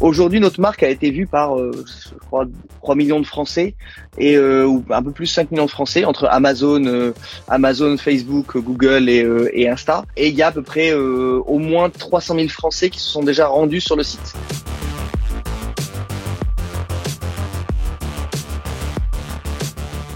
[0.00, 2.46] Aujourd'hui, notre marque a été vue par, euh, je crois,
[2.80, 3.74] 3 millions de Français
[4.16, 7.12] et euh, ou un peu plus 5 millions de Français entre Amazon, euh,
[7.48, 10.06] Amazon, Facebook, Google et, et Insta.
[10.16, 13.22] Et il y a à peu près au moins 300 000 Français qui se sont
[13.22, 14.34] déjà rendus sur le site.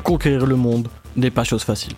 [0.02, 1.92] Conquérir le monde n'est pas chose facile.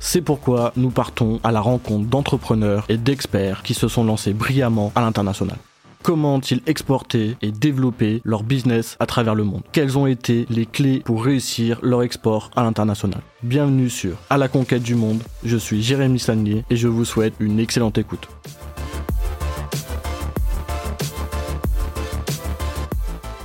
[0.00, 4.90] C'est pourquoi nous partons à la rencontre d'entrepreneurs et d'experts qui se sont lancés brillamment
[4.96, 5.56] à l'international.
[6.04, 9.62] Comment ont-ils exporté et développé leur business à travers le monde?
[9.72, 13.22] Quelles ont été les clés pour réussir leur export à l'international?
[13.42, 15.22] Bienvenue sur À la conquête du monde.
[15.46, 18.28] Je suis Jérémy Sagnier et je vous souhaite une excellente écoute.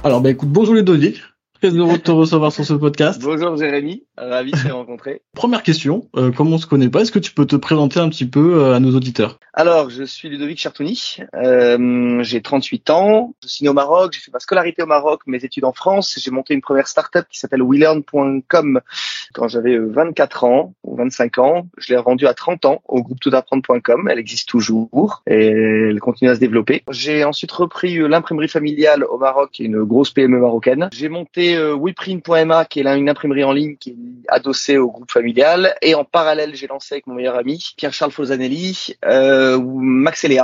[0.04, 1.22] Alors bah écoute, bonjour Ludovic.
[1.62, 3.22] Très heureux de te recevoir sur ce podcast.
[3.24, 5.22] Bonjour Jérémy, ravi de te rencontrer.
[5.34, 8.10] Première question, euh, comme on se connaît pas, est-ce que tu peux te présenter un
[8.10, 9.40] petit peu euh, à nos auditeurs?
[9.54, 14.22] Alors, je suis Ludovic Chartouni, euh, j'ai 38 ans, je suis né au Maroc, j'ai
[14.22, 17.40] fait ma scolarité au Maroc, mes études en France, j'ai monté une première start-up qui
[17.40, 18.82] s'appelle WeLearn.com
[19.34, 21.68] quand j'avais 24 ans ou 25 ans.
[21.78, 26.30] Je l'ai rendue à 30 ans au groupe toutapprendre.com, elle existe toujours et elle continue
[26.30, 26.84] à se développer.
[26.90, 30.90] J'ai ensuite repris l'imprimerie familiale au Maroc, une grosse PME marocaine.
[30.94, 33.96] J'ai monté euh, WePrint.ma, qui est là une imprimerie en ligne qui est
[34.28, 35.76] adossée au groupe familial.
[35.82, 39.60] Et en parallèle, j'ai lancé avec mon meilleur ami, Pierre-Charles Folzanelli, euh,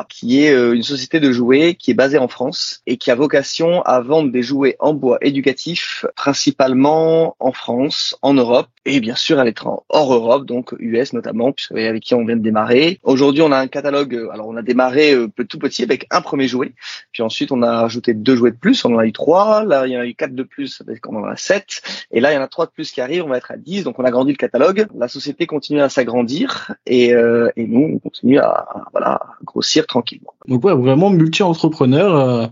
[0.10, 3.16] qui est euh, une société de jouets qui est basée en France et qui a
[3.16, 9.16] vocation à vendre des jouets en bois éducatifs, principalement en France, en Europe et bien
[9.16, 13.00] sûr à l'étranger, hors Europe, donc US notamment, puisque avec qui on vient de démarrer.
[13.04, 14.14] Aujourd'hui, on a un catalogue.
[14.14, 16.74] Euh, alors, on a démarré euh, tout petit avec un premier jouet,
[17.12, 18.86] puis ensuite on a rajouté deux jouets de plus.
[18.86, 19.64] On en a eu trois.
[19.64, 21.82] Là, il y en a eu quatre de plus, on en a sept.
[22.12, 23.26] Et là, il y en a trois de plus qui arrivent.
[23.26, 24.88] On va être à Donc, on a grandi le catalogue.
[24.98, 30.34] La société continue à s'agrandir et, euh, et nous, on continue à, voilà grossir tranquillement.
[30.48, 32.52] Donc ouais, vraiment multi-entrepreneur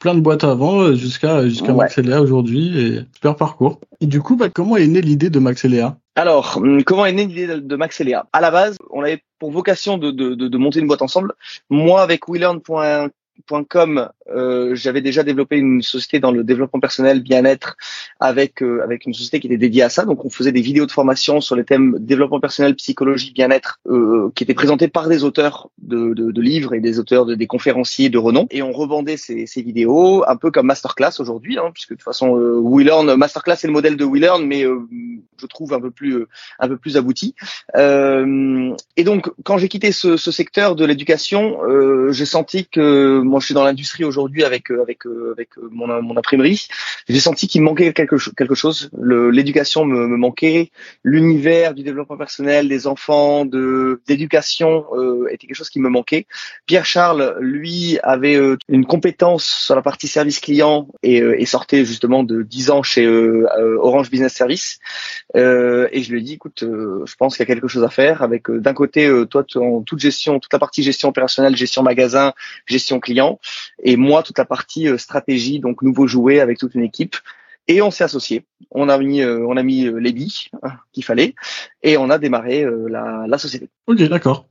[0.00, 2.16] plein de boîtes avant euh, jusqu'à jusqu'à ouais.
[2.16, 3.78] aujourd'hui et super parcours.
[4.00, 5.96] Et du coup, bah, comment est née l'idée de Maxelia?
[6.16, 8.26] Alors, hum, comment est née l'idée de Maxelia?
[8.32, 11.34] À la base, on avait pour vocation de, de, de, monter une boîte ensemble.
[11.68, 13.10] Moi, avec WeLearn.com,
[13.48, 17.76] .com, euh, j'avais déjà développé une société dans le développement personnel, bien-être,
[18.20, 20.04] avec euh, avec une société qui était dédiée à ça.
[20.04, 24.30] Donc, on faisait des vidéos de formation sur les thèmes développement personnel, psychologie, bien-être, euh,
[24.34, 27.46] qui étaient présentés par des auteurs de, de, de livres et des auteurs de, des
[27.46, 28.46] conférenciers de renom.
[28.50, 32.04] Et on revendait ces, ces vidéos un peu comme masterclass aujourd'hui, hein, puisque de toute
[32.04, 34.80] façon, euh, WeLearn, masterclass c'est le modèle de WeLearn, mais euh,
[35.40, 36.26] je trouve un peu plus
[36.58, 37.34] un peu plus abouti.
[37.76, 41.58] et donc, quand j'ai quitté ce, ce secteur de l'éducation,
[42.10, 45.68] j'ai senti que moi je suis dans l'industrie aujourd'hui avec euh, avec euh, avec euh,
[45.70, 46.66] mon, imprimerie.
[47.08, 48.18] J'ai senti qu'il me manquait quelque
[48.54, 48.90] chose.
[49.00, 50.70] L'éducation me, manquait,
[51.04, 54.86] l'univers du développement personnel des enfants, de d'éducation
[55.28, 56.26] était quelque chose qui me manquait.
[56.66, 62.42] Pierre Charles, lui, avait une compétence sur la partie service client et, sortait justement de
[62.42, 64.78] 10 ans chez Orange Business Service.
[65.34, 68.22] et je lui ai dit, écoute, je pense qu'il y a quelque chose à faire
[68.22, 72.34] avec d'un côté toi toute gestion, toute la partie gestion opérationnelle, gestion magasin,
[72.66, 73.19] gestion client
[73.82, 77.16] et moi toute la partie euh, stratégie, donc nouveau jouet avec toute une équipe.
[77.68, 78.44] Et on s'est associé.
[78.70, 81.34] On a mis, euh, on a mis euh, les billes hein, qu'il fallait
[81.82, 83.68] et on a démarré la, la société.
[83.86, 84.46] Ok, d'accord.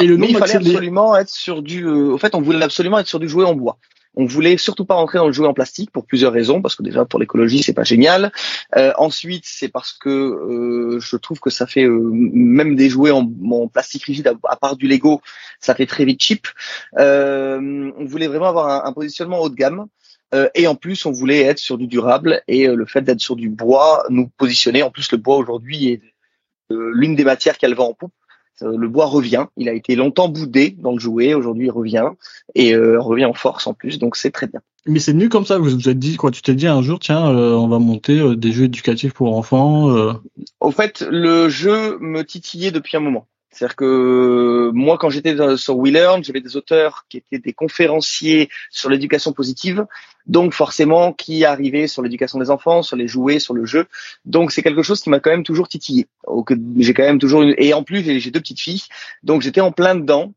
[0.00, 1.86] Et le nom Mais il fallait absolument être sur du.
[1.86, 3.78] au fait, on voulait absolument être sur du jouet en bois.
[4.16, 6.82] On voulait surtout pas rentrer dans le jouet en plastique pour plusieurs raisons, parce que
[6.82, 8.32] déjà pour l'écologie c'est pas génial.
[8.76, 13.12] Euh, ensuite c'est parce que euh, je trouve que ça fait euh, même des jouets
[13.12, 13.26] en,
[13.68, 15.20] plastique rigide à, part du Lego,
[15.60, 16.48] ça fait très vite cheap.
[16.96, 19.86] On voulait vraiment avoir un, positionnement haut de gamme.
[20.54, 23.48] Et en plus, on voulait être sur du durable et le fait d'être sur du
[23.48, 24.84] bois nous positionner.
[24.84, 26.02] En plus, le bois aujourd'hui est
[26.70, 28.12] l'une des matières qu'elle vend en poupe.
[28.62, 29.46] Euh, le bois revient.
[29.56, 31.34] Il a été longtemps boudé dans le jouet.
[31.34, 32.10] Aujourd'hui, il revient
[32.54, 33.98] et euh, revient en force en plus.
[33.98, 34.60] Donc, c'est très bien.
[34.86, 35.58] Mais c'est venu comme ça.
[35.58, 38.36] Vous vous êtes dit quoi Tu t'es dit un jour, tiens, euh, on va monter
[38.36, 39.94] des jeux éducatifs pour enfants.
[40.60, 43.26] Au fait, le jeu me titillait depuis un moment.
[43.50, 48.88] C'est-à-dire que moi, quand j'étais sur WeLearn, j'avais des auteurs qui étaient des conférenciers sur
[48.88, 49.86] l'éducation positive,
[50.26, 53.86] donc forcément qui arrivaient sur l'éducation des enfants, sur les jouets, sur le jeu.
[54.24, 56.06] Donc c'est quelque chose qui m'a quand même toujours titillé.
[56.78, 57.54] J'ai quand même toujours une...
[57.58, 58.84] et en plus j'ai deux petites filles,
[59.24, 60.32] donc j'étais en plein dedans.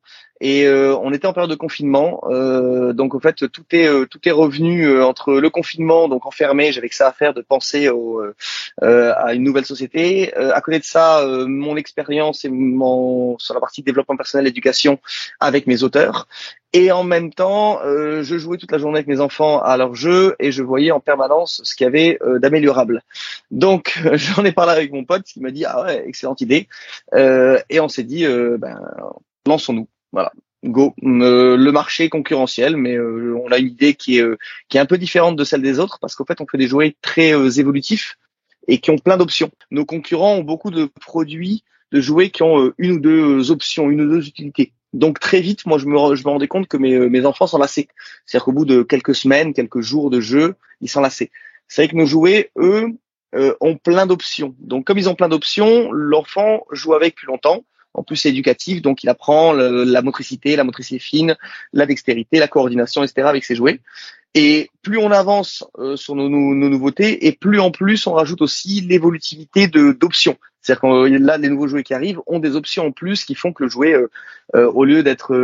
[0.45, 4.05] Et euh, on était en période de confinement, euh, donc en fait tout est euh,
[4.05, 7.87] tout est revenu entre le confinement, donc enfermé, j'avais que ça à faire de penser
[7.87, 8.21] au,
[8.81, 10.33] à une nouvelle société.
[10.35, 14.99] à côté de ça, mon expérience et mon sur la partie développement personnel, éducation
[15.39, 16.27] avec mes auteurs.
[16.73, 20.35] Et en même temps, je jouais toute la journée avec mes enfants à leur jeu
[20.39, 23.01] et je voyais en permanence ce qu'il y avait d'améliorable.
[23.49, 26.67] Donc j'en ai parlé avec mon pote qui m'a dit ah ouais excellente idée
[27.15, 28.25] et on s'est dit
[28.57, 28.81] ben
[29.45, 29.87] lançons-nous.
[30.13, 30.31] Voilà.
[30.63, 30.93] go.
[31.01, 34.25] le marché concurrentiel, mais on a une idée qui est
[34.69, 36.67] qui est un peu différente de celle des autres parce qu'en fait on fait des
[36.67, 38.17] jouets très évolutifs
[38.67, 39.51] et qui ont plein d'options.
[39.71, 44.01] Nos concurrents ont beaucoup de produits de jouets qui ont une ou deux options, une
[44.01, 44.71] ou deux utilités.
[44.93, 47.57] Donc très vite, moi je me, je me rendais compte que mes, mes enfants s'en
[47.57, 47.87] lassaient.
[48.25, 51.31] C'est-à-dire qu'au bout de quelques semaines, quelques jours de jeu, ils s'en lassaient.
[51.67, 52.87] C'est vrai que nos jouets, eux,
[53.35, 54.55] euh, ont plein d'options.
[54.59, 57.63] Donc comme ils ont plein d'options, l'enfant joue avec plus longtemps.
[57.93, 61.35] En plus, c'est éducatif, donc il apprend la motricité, la motricité fine,
[61.73, 63.27] la dextérité, la coordination, etc.
[63.27, 63.79] avec ses jouets.
[64.35, 68.41] Et plus on avance euh, sur nos, nos, nouveautés, et plus en plus on rajoute
[68.41, 70.37] aussi l'évolutivité de d'options.
[70.61, 73.51] C'est-à-dire que là, les nouveaux jouets qui arrivent ont des options en plus qui font
[73.51, 74.09] que le jouet, euh,
[74.55, 75.35] euh, au lieu d'être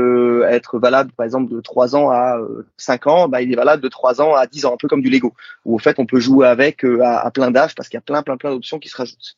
[0.49, 2.39] être valable, par exemple, de 3 ans à
[2.77, 5.01] 5 ans, bah, il est valable de 3 ans à 10 ans, un peu comme
[5.01, 5.35] du Lego,
[5.65, 8.01] où au fait on peut jouer avec à, à, plein d'âges parce qu'il y a
[8.01, 9.37] plein, plein, plein d'options qui se rajoutent.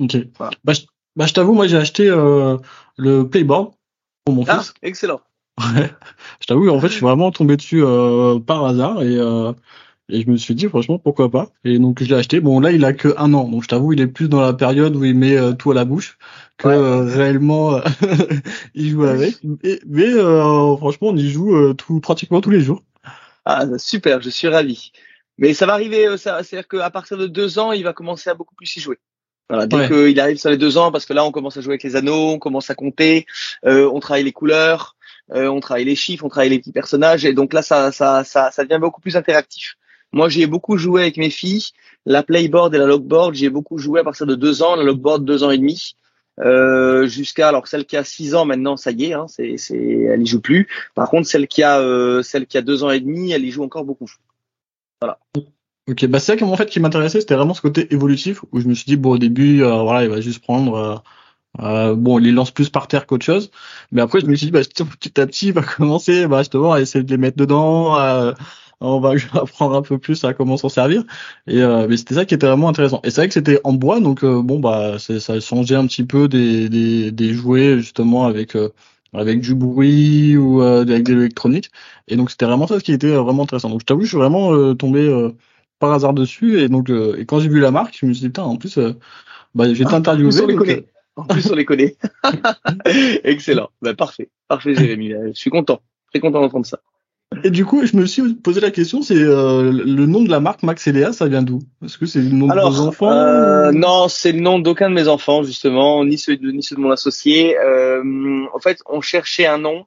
[0.00, 0.16] Ok.
[0.64, 0.80] Bah, je,
[1.16, 3.72] bah, je t'avoue, moi j'ai acheté le Playboard
[4.24, 4.74] pour mon ah, fils.
[4.82, 5.20] Excellent.
[5.58, 5.90] Ouais.
[6.40, 9.52] Je t'avoue, en fait, je suis vraiment tombé dessus euh, par hasard et, euh,
[10.08, 11.50] et je me suis dit, franchement, pourquoi pas.
[11.64, 12.40] Et donc, je l'ai acheté.
[12.40, 13.46] Bon, là, il a que un an.
[13.46, 15.74] Donc, je t'avoue, il est plus dans la période où il met euh, tout à
[15.74, 16.16] la bouche
[16.56, 17.80] que réellement
[18.74, 19.36] il joue avec.
[19.86, 22.82] mais franchement, on y joue tout, pratiquement tous les jours.
[23.44, 24.92] Ah, super, je suis ravi.
[25.36, 28.34] Mais ça va arriver, ça, c'est-à-dire qu'à partir de deux ans, il va commencer à
[28.34, 28.98] beaucoup plus y jouer.
[29.48, 31.72] Voilà, dès qu'il arrive sur les deux ans, parce que là, on commence à jouer
[31.72, 33.26] avec les anneaux, on commence à compter,
[33.64, 34.96] on travaille les couleurs.
[35.30, 38.24] Euh, on travaille les chiffres, on travaille les petits personnages, et donc là, ça, ça,
[38.24, 39.76] ça, ça devient beaucoup plus interactif.
[40.12, 41.70] Moi, j'ai beaucoup joué avec mes filles.
[42.04, 45.24] La playboard et la logboard, j'ai beaucoup joué à partir de deux ans, la logboard
[45.24, 45.96] deux ans et demi.
[46.40, 49.76] Euh, jusqu'à alors celle qui a six ans maintenant ça y est hein, c'est c'est
[49.76, 52.90] elle y joue plus par contre celle qui a euh, celle qui a deux ans
[52.90, 54.10] et demi elle y joue encore beaucoup
[54.98, 55.18] voilà
[55.88, 58.60] ok bah c'est ça qui en fait qui m'intéressait c'était vraiment ce côté évolutif où
[58.60, 61.02] je me suis dit bon au début euh, voilà il va juste prendre
[61.60, 63.50] euh, bon, il les lance plus par terre qu'autre chose.
[63.90, 64.60] Mais après, je me suis dit, bah,
[65.00, 67.96] petit à petit, il va commencer bah, justement à essayer de les mettre dedans.
[68.80, 71.04] on va apprendre un peu plus à comment s'en servir.
[71.46, 73.00] Et euh, mais c'était ça qui était vraiment intéressant.
[73.04, 76.04] Et c'est vrai que c'était en bois, donc euh, bon, bah, ça changeait un petit
[76.04, 78.70] peu des, des, des jouets justement avec euh,
[79.14, 81.70] avec du bruit ou avec de l'électronique.
[82.08, 83.68] Et donc c'était vraiment ça qui était vraiment intéressant.
[83.70, 85.30] Donc je t'avoue, je suis vraiment tombé
[85.82, 86.60] par hasard dessus.
[86.60, 88.78] Et donc et quand j'ai vu la marque, je me suis dit, putain, en plus,
[89.54, 90.30] bah, j'ai été ah, interviewé.
[91.16, 91.96] En plus, on les connaît.
[93.24, 93.68] Excellent.
[93.82, 94.30] Bah, parfait.
[94.48, 95.10] Parfait, Jérémy.
[95.10, 95.82] Je suis content.
[96.10, 96.78] Très content d'entendre ça.
[97.44, 100.40] Et du coup, je me suis posé la question, c'est euh, le nom de la
[100.40, 101.60] marque Max et Léa, ça vient d'où?
[101.84, 104.94] Est-ce que c'est le nom de vos enfants euh, Non, c'est le nom d'aucun de
[104.94, 107.58] mes enfants justement, ni celui de ni celui de mon associé.
[107.58, 108.02] Euh,
[108.54, 109.86] en fait, on cherchait un nom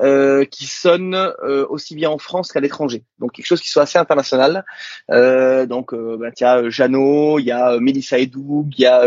[0.00, 3.04] euh, qui sonne euh, aussi bien en France qu'à l'étranger.
[3.18, 4.64] Donc quelque chose qui soit assez international.
[5.10, 8.86] Euh, donc euh, bah, il y a Jeannot, il y a Melissa Edoug, il y
[8.86, 9.06] a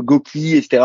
[0.00, 0.84] Goki, etc.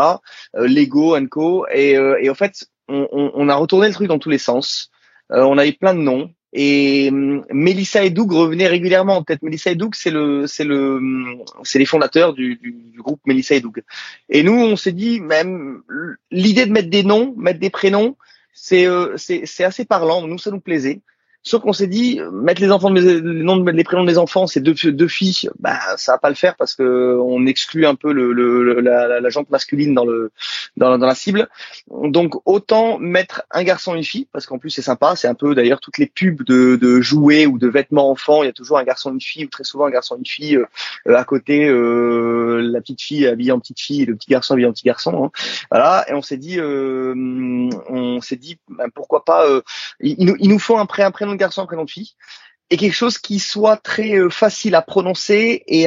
[0.54, 1.66] Lego Co.
[1.72, 4.90] Et, et en fait, on, on, on, a retourné le truc dans tous les sens.
[5.30, 6.30] on avait plein de noms.
[6.52, 9.22] Et hum, Melissa et Doug revenaient régulièrement.
[9.22, 13.00] Peut-être Melissa et Doug, c'est le, c'est le, hum, c'est les fondateurs du, du, du,
[13.00, 13.82] groupe Melissa et Doug.
[14.28, 15.82] Et nous, on s'est dit même
[16.30, 18.16] l'idée de mettre des noms, mettre des prénoms,
[18.52, 20.26] c'est, euh, c'est assez parlant.
[20.26, 21.00] Nous, ça nous plaisait.
[21.42, 24.74] Sauf qu'on s'est dit mettre les enfants, les noms, les prénoms des enfants, c'est deux,
[24.74, 28.32] deux filles, bah ça va pas le faire parce que on exclut un peu le,
[28.32, 30.32] le la, la, jante masculine dans le
[30.76, 31.48] dans, dans, la cible.
[31.90, 35.16] Donc autant mettre un garçon et une fille parce qu'en plus c'est sympa.
[35.16, 38.46] C'est un peu d'ailleurs toutes les pubs de, de jouets ou de vêtements enfants, il
[38.46, 40.26] y a toujours un garçon et une fille ou très souvent un garçon et une
[40.26, 44.30] fille euh, à côté, euh, la petite fille habillée en petite fille et le petit
[44.30, 45.24] garçon habillé en petit garçon.
[45.24, 45.30] Hein.
[45.70, 46.04] Voilà.
[46.08, 47.14] Et on s'est dit, euh,
[47.88, 49.46] on s'est dit bah, pourquoi pas.
[49.46, 49.62] Euh,
[50.00, 52.12] il, il, nous faut un, pré, un prénom garçon, prénom de fille,
[52.70, 55.86] et quelque chose qui soit très euh, facile à prononcer et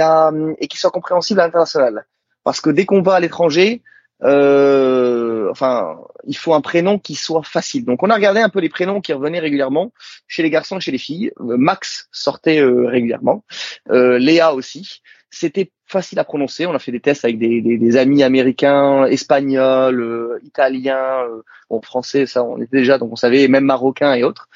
[0.67, 2.05] qui soit compréhensible à l'international.
[2.43, 3.81] Parce que dès qu'on va à l'étranger,
[4.23, 5.22] euh,
[5.53, 7.85] enfin, il faut un prénom qui soit facile.
[7.85, 9.93] Donc, on a regardé un peu les prénoms qui revenaient régulièrement
[10.27, 11.31] chez les garçons et chez les filles.
[11.39, 13.43] Euh, Max sortait euh, régulièrement,
[13.89, 15.01] Léa aussi.
[15.35, 16.65] C'était facile à prononcer.
[16.67, 21.41] On a fait des tests avec des, des, des amis américains, espagnols, euh, italiens, euh,
[21.69, 24.47] bon français, ça on était déjà, donc on savait, même marocains et autres.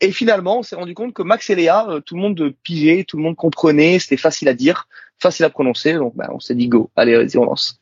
[0.00, 3.04] Et finalement, on s'est rendu compte que Max et Léa, euh, tout le monde pigeait,
[3.04, 5.94] tout le monde comprenait, c'était facile à dire, facile à prononcer.
[5.94, 7.80] Donc bah, on s'est dit go, allez, vas-y, on lance.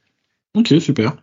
[0.55, 1.17] Ok, super.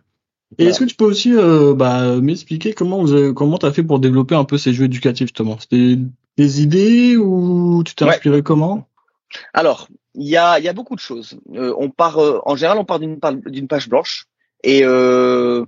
[0.58, 4.00] Et est-ce que tu peux aussi euh, bah, m'expliquer comment vous comment t'as fait pour
[4.00, 5.98] développer un peu ces jeux éducatifs justement C'était
[6.36, 8.88] des idées ou tu t'es inspiré comment?
[9.54, 11.38] Alors, il y a, y a beaucoup de choses.
[11.54, 14.26] Euh, on part, euh, en général, on part d'une d'une page blanche.
[14.64, 15.64] Et euh,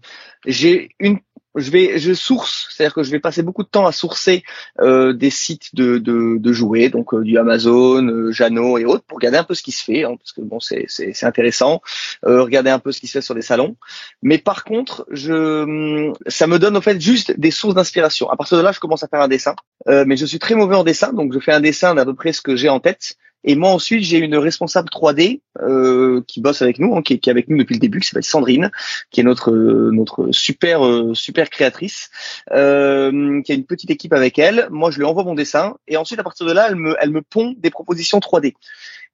[0.46, 1.18] j'ai une
[1.54, 4.42] je vais, je source, c'est-à-dire que je vais passer beaucoup de temps à sourcer
[4.80, 9.04] euh, des sites de, de, de jouets, donc euh, du Amazon, euh, Jano et autres,
[9.04, 11.80] pour regarder un peu ce qui se fait, hein, parce que bon, c'est c'est intéressant,
[12.22, 13.76] regarder un peu ce qui se fait sur les salons.
[14.22, 18.28] Mais par contre, je, ça me donne en fait juste des sources d'inspiration.
[18.30, 19.54] À partir de là, je commence à faire un dessin,
[19.86, 22.32] mais je suis très mauvais en dessin, donc je fais un dessin d'à peu près
[22.32, 23.16] ce que j'ai en tête.
[23.44, 27.28] Et moi ensuite, j'ai une responsable 3D euh, qui bosse avec nous, hein, qui, est,
[27.28, 28.70] avec nous depuis le début, qui s'appelle Sandrine,
[29.10, 32.10] qui est notre notre super euh, super créatrice,
[32.52, 34.68] euh, qui a une petite équipe avec elle.
[34.70, 37.10] Moi, je lui envoie mon dessin et ensuite à partir de là, elle me elle
[37.10, 38.54] me pond des propositions 3D.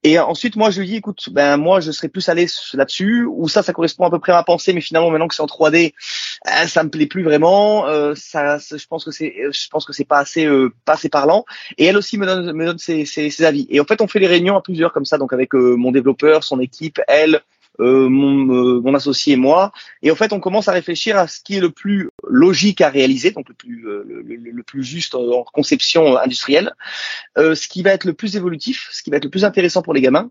[0.02, 3.48] Et ensuite, moi, je lui dis, écoute, ben moi, je serais plus allé là-dessus, ou
[3.48, 5.46] ça, ça correspond à peu près à ma pensée, mais finalement, maintenant que c'est en
[5.46, 5.92] 3D,
[6.46, 7.86] euh, ça me plaît plus vraiment.
[7.86, 11.10] Euh, ça, je pense que c'est, je pense que c'est pas assez, euh, pas assez
[11.10, 11.44] parlant.
[11.76, 13.66] Et elle aussi me donne, me donne ses, ses, ses, avis.
[13.68, 15.92] Et en fait, on fait les réunions à plusieurs comme ça, donc avec euh, mon
[15.92, 17.42] développeur, son équipe, elle,
[17.80, 19.72] euh, mon, euh, mon, associé et moi.
[20.02, 22.88] Et en fait, on commence à réfléchir à ce qui est le plus logique à
[22.88, 26.74] réaliser, donc le plus, euh, le, le, le plus juste en conception industrielle,
[27.36, 29.94] ce qui va être le plus évolutif, ce qui va être le plus intéressant pour
[29.94, 30.30] les gamins,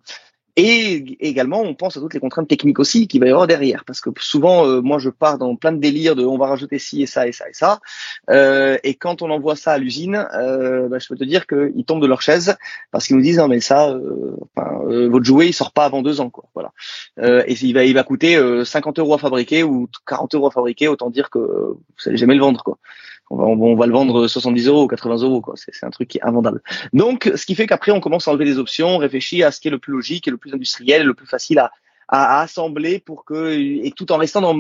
[0.56, 3.86] et également, on pense à toutes les contraintes techniques aussi qu'il va y avoir derrière,
[3.86, 6.80] parce que souvent, euh, moi, je pars dans plein de délires de on va rajouter
[6.80, 7.80] ci et ça et ça et ça,
[8.30, 11.86] euh, et quand on envoie ça à l'usine, euh, bah, je peux te dire qu'ils
[11.86, 12.58] tombent de leur chaise
[12.92, 15.86] parce qu'ils nous disent non mais ça, euh, enfin, euh, votre jouet il sort pas
[15.86, 16.72] avant deux ans quoi, voilà,
[17.48, 20.88] et il va il va coûter 50 euros à fabriquer ou 40 euros à fabriquer,
[20.88, 22.78] autant dire que vous allez jamais le vendre quoi.
[23.32, 25.54] On va, on va le vendre 70 euros ou 80 euros, quoi.
[25.56, 26.62] C'est un truc qui est invendable.
[26.94, 29.60] Donc, ce qui fait qu'après, on commence à enlever des options, on réfléchit à ce
[29.60, 31.72] qui est le plus logique et le plus industriel, le plus facile à,
[32.10, 34.56] à, assembler pour que et tout en restant dans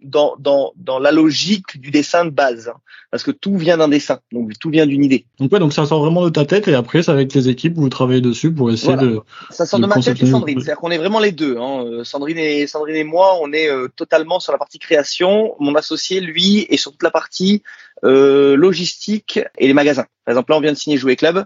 [0.00, 2.78] dans dans, dans la logique du dessin de base, hein.
[3.10, 5.26] parce que tout vient d'un dessin, donc tout vient d'une idée.
[5.40, 7.74] Donc ouais, donc ça sort vraiment de ta tête et après, c'est avec les équipes
[7.74, 9.20] vous travaillez dessus pour essayer de.
[9.50, 11.56] Ça sort de, ma tête et Sandrine, c'est-à-dire qu'on est vraiment les deux.
[11.58, 11.84] Hein.
[11.84, 15.56] Euh, Sandrine et Sandrine et moi, on est euh, totalement sur la partie création.
[15.58, 17.64] Mon associé, lui, est sur toute la partie
[18.04, 20.06] euh, logistique et les magasins.
[20.24, 21.44] Par exemple, là, on vient de signer Jouer Club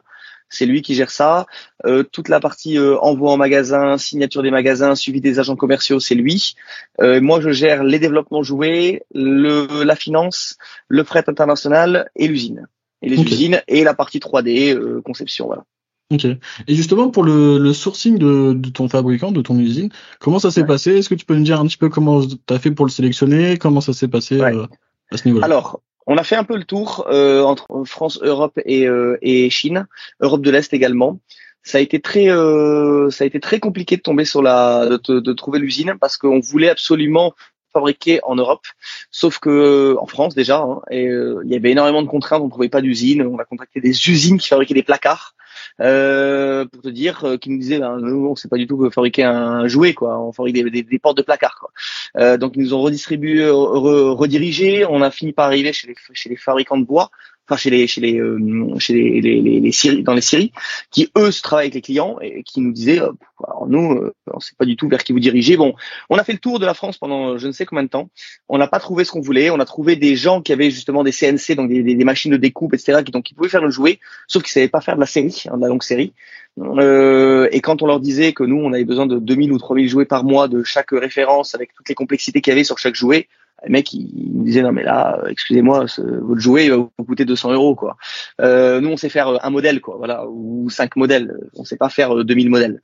[0.52, 1.47] c'est lui qui gère ça.
[1.87, 5.99] Euh, toute la partie euh, envoi en magasin, signature des magasins, suivi des agents commerciaux,
[5.99, 6.54] c'est lui.
[7.00, 10.56] Euh, moi, je gère les développements joués, le, la finance,
[10.88, 12.68] le fret international et l'usine.
[13.00, 15.64] Et les usines et la partie 3D, euh, conception, voilà.
[16.12, 16.26] Ok.
[16.26, 19.88] Et justement, pour le, le sourcing de, de, ton fabricant, de ton usine,
[20.21, 20.99] comment ça s'est passé?
[20.99, 22.90] Est-ce que tu peux me dire un petit peu comment tu as fait pour le
[22.90, 23.56] sélectionner?
[23.56, 24.66] Comment ça s'est passé euh,
[25.11, 25.47] à ce niveau-là?
[25.47, 29.49] Alors, on a fait un peu le tour euh, entre France, Europe et, euh, et,
[29.50, 29.87] Chine,
[30.21, 31.21] Europe de l'Est également.
[31.62, 35.21] Ça a été très, euh, ça a été très compliqué de tomber sur la, de,
[35.21, 37.35] de trouver l'usine parce qu'on voulait absolument
[37.73, 38.66] fabriquer en Europe,
[39.11, 42.50] sauf que en France déjà, hein, et, il y avait énormément de contraintes, on ne
[42.50, 43.23] trouvait pas d'usine.
[43.23, 45.35] On a contacté des usines qui fabriquaient des placards
[45.81, 48.91] euh, pour te dire, euh, qui nous disait, ben, nous, on sait pas du tout
[48.91, 50.21] fabriquer un jouet, quoi.
[50.21, 51.71] On fabrique des, des, portes de placard, quoi.
[52.17, 54.85] Euh, donc ils nous ont redistribué, redirigé.
[54.87, 57.11] On a fini par arriver chez les, chez les fabricants de bois
[57.49, 58.39] enfin chez les chez les euh,
[58.79, 60.53] chez les, les, les, les dans les séries
[60.91, 63.13] qui eux se travaillent avec les clients et qui nous disaient euh,
[63.47, 65.57] alors nous euh, on sait pas du tout vers qui vous dirigez.
[65.57, 65.75] Bon
[66.09, 68.11] on a fait le tour de la France pendant je ne sais combien de temps.
[68.49, 69.51] On n'a pas trouvé ce qu'on voulait.
[69.51, 72.37] On a trouvé des gens qui avaient justement des CNC donc des, des, machines de
[72.37, 75.01] découpe etc qui donc qui pouvaient faire le jouet sauf qu'ils savaient pas faire de
[75.01, 76.13] la série hein, de la longue série.
[76.59, 79.89] Euh, et quand on leur disait que nous on avait besoin de 2000 ou 3000
[79.89, 82.95] jouets par mois de chaque référence avec toutes les complexités qu'il y avait sur chaque
[82.95, 83.27] jouet
[83.64, 87.25] le mec il, me disait non mais là excusez-moi votre jouet il va vous coûter
[87.25, 87.97] 200 euros quoi.
[88.40, 91.37] Euh, nous on sait faire un modèle quoi voilà ou cinq modèles.
[91.54, 92.83] On sait pas faire 2000 modèles.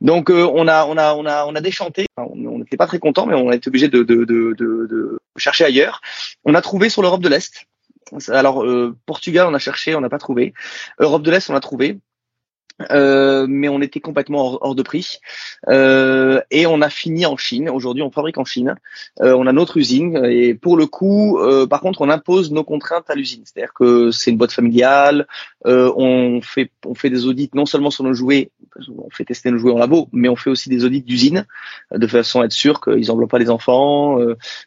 [0.00, 2.06] Donc euh, on a on a on a on a déchanté.
[2.16, 6.00] On n'était pas très content mais on a été obligé de, chercher ailleurs.
[6.44, 7.66] On a trouvé sur l'Europe de l'Est.
[8.28, 10.54] Alors euh, Portugal on a cherché on n'a pas trouvé.
[10.98, 11.98] Europe de l'Est on a trouvé
[12.90, 15.18] euh, mais on était complètement hors, de prix.
[15.68, 17.68] Euh, et on a fini en Chine.
[17.68, 18.74] Aujourd'hui, on fabrique en Chine.
[19.20, 20.24] Euh, on a notre usine.
[20.24, 21.38] Et pour le coup,
[21.70, 23.42] par contre, on impose nos contraintes à l'usine.
[23.44, 25.26] C'est-à-dire que c'est une boîte familiale.
[25.66, 28.50] Euh, on fait on fait des audits non seulement sur nos jouets,
[28.98, 31.46] on fait tester nos jouets en labo, mais on fait aussi des audits d'usine
[31.92, 34.18] de façon à être sûr qu'ils enveloppent pas les enfants,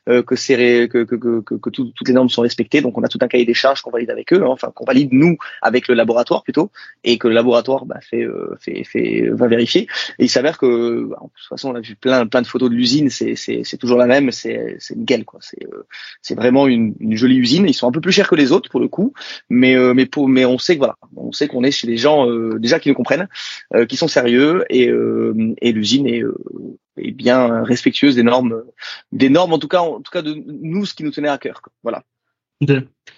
[0.07, 2.81] que c'est que, que, que, que, toutes les normes sont respectées.
[2.81, 4.47] Donc, on a tout un cahier des charges qu'on valide avec eux, hein.
[4.49, 6.71] enfin qu'on valide nous avec le laboratoire plutôt,
[7.03, 9.87] et que le laboratoire bah, fait, euh, fait, fait, va vérifier.
[10.19, 12.69] Et il s'avère que, bah, de toute façon, on a vu plein, plein de photos
[12.69, 15.39] de l'usine, c'est, c'est, c'est toujours la même, c'est, c'est nickel, quoi.
[15.41, 15.85] C'est, euh,
[16.21, 17.67] c'est vraiment une, une, jolie usine.
[17.67, 19.13] Ils sont un peu plus chers que les autres pour le coup,
[19.49, 21.97] mais, euh, mais pour, mais on sait que voilà, on sait qu'on est chez des
[21.97, 22.27] gens
[22.57, 23.27] déjà qui nous comprennent,
[23.87, 24.89] qui sont sérieux et,
[25.61, 26.23] et l'usine est,
[26.97, 28.63] est bien respectueuse des normes,
[29.11, 31.37] des normes en tout cas, en tout cas de nous, ce qui nous tenait à
[31.37, 31.61] cœur.
[31.61, 31.71] Quoi.
[31.83, 32.03] Voilà.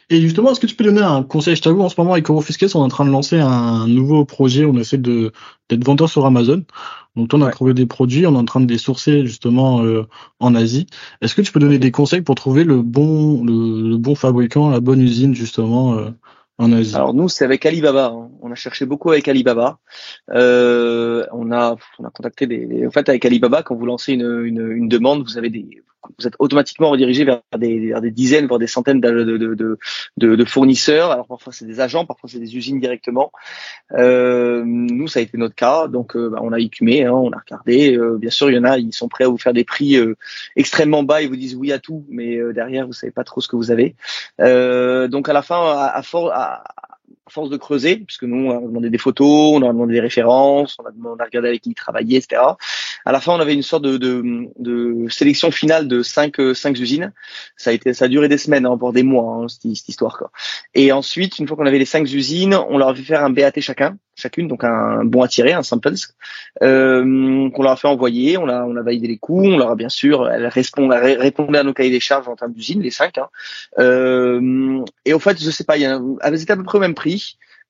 [0.10, 1.56] Et justement, est-ce que tu peux donner un conseil?
[1.56, 4.26] Je t'avoue, en ce moment, avec Eurofiscus, on est en train de lancer un nouveau
[4.26, 4.66] projet.
[4.66, 5.32] On essaie de
[5.70, 6.66] d'être vendeur sur Amazon.
[7.16, 10.04] Donc, on a trouvé des produits, on est en train de les sourcer justement euh,
[10.40, 10.88] en Asie.
[11.22, 14.80] Est-ce que tu peux donner des conseils pour trouver le bon le, bon fabricant, la
[14.80, 16.10] bonne usine justement euh,
[16.94, 18.08] Alors nous, c'est avec Alibaba.
[18.08, 18.30] Hein.
[18.42, 19.80] On a cherché beaucoup avec Alibaba.
[20.32, 22.86] Euh, on a on a contacté des.
[22.86, 25.82] En fait, avec Alibaba, quand vous lancez une, une, une demande, vous avez des
[26.18, 29.78] vous êtes automatiquement redirigé vers des, dizaines, voire des centaines de, de,
[30.18, 31.12] de, de fournisseurs.
[31.12, 33.32] Alors parfois c'est des agents, parfois c'est des usines directement.
[33.94, 37.32] Euh, nous, ça a été notre cas, donc euh, bah, on a écumé, hein, on
[37.32, 37.96] a regardé.
[37.96, 39.96] Euh, bien sûr, il y en a, ils sont prêts à vous faire des prix
[39.96, 40.16] euh,
[40.56, 43.48] extrêmement bas, ils vous disent oui à tout, mais derrière vous savez pas trop ce
[43.48, 43.96] que vous avez.
[44.40, 46.64] donc à la fin, à, à, à,
[47.30, 50.78] force de creuser, puisque nous, on a demandé des photos, on a demandé des références,
[50.80, 52.42] on a, demandé, à regarder avec qui il travaillait, etc.
[53.06, 56.54] À la fin, on avait une sorte de, de, de sélection finale de cinq, euh,
[56.54, 57.14] cinq usines.
[57.56, 60.18] Ça a été, ça a duré des semaines, hein, voire des mois, hein, cette, histoire.
[60.18, 60.32] Quoi.
[60.74, 63.30] Et ensuite, une fois qu'on avait les cinq usines, on leur a fait faire un
[63.30, 65.94] BAT chacun, chacune, donc un bon à tirer, un samples,
[66.62, 68.38] euh, qu'on leur a fait envoyer.
[68.38, 71.58] On a, on a validé les coûts, on leur a bien sûr, elle répond, répondu
[71.58, 73.18] à nos cahiers des charges en termes d'usine, les cinq.
[73.18, 73.30] Hein.
[73.80, 76.78] Euh, et au fait, je sais pas, il y a, elles étaient à peu près
[76.78, 77.19] au même prix.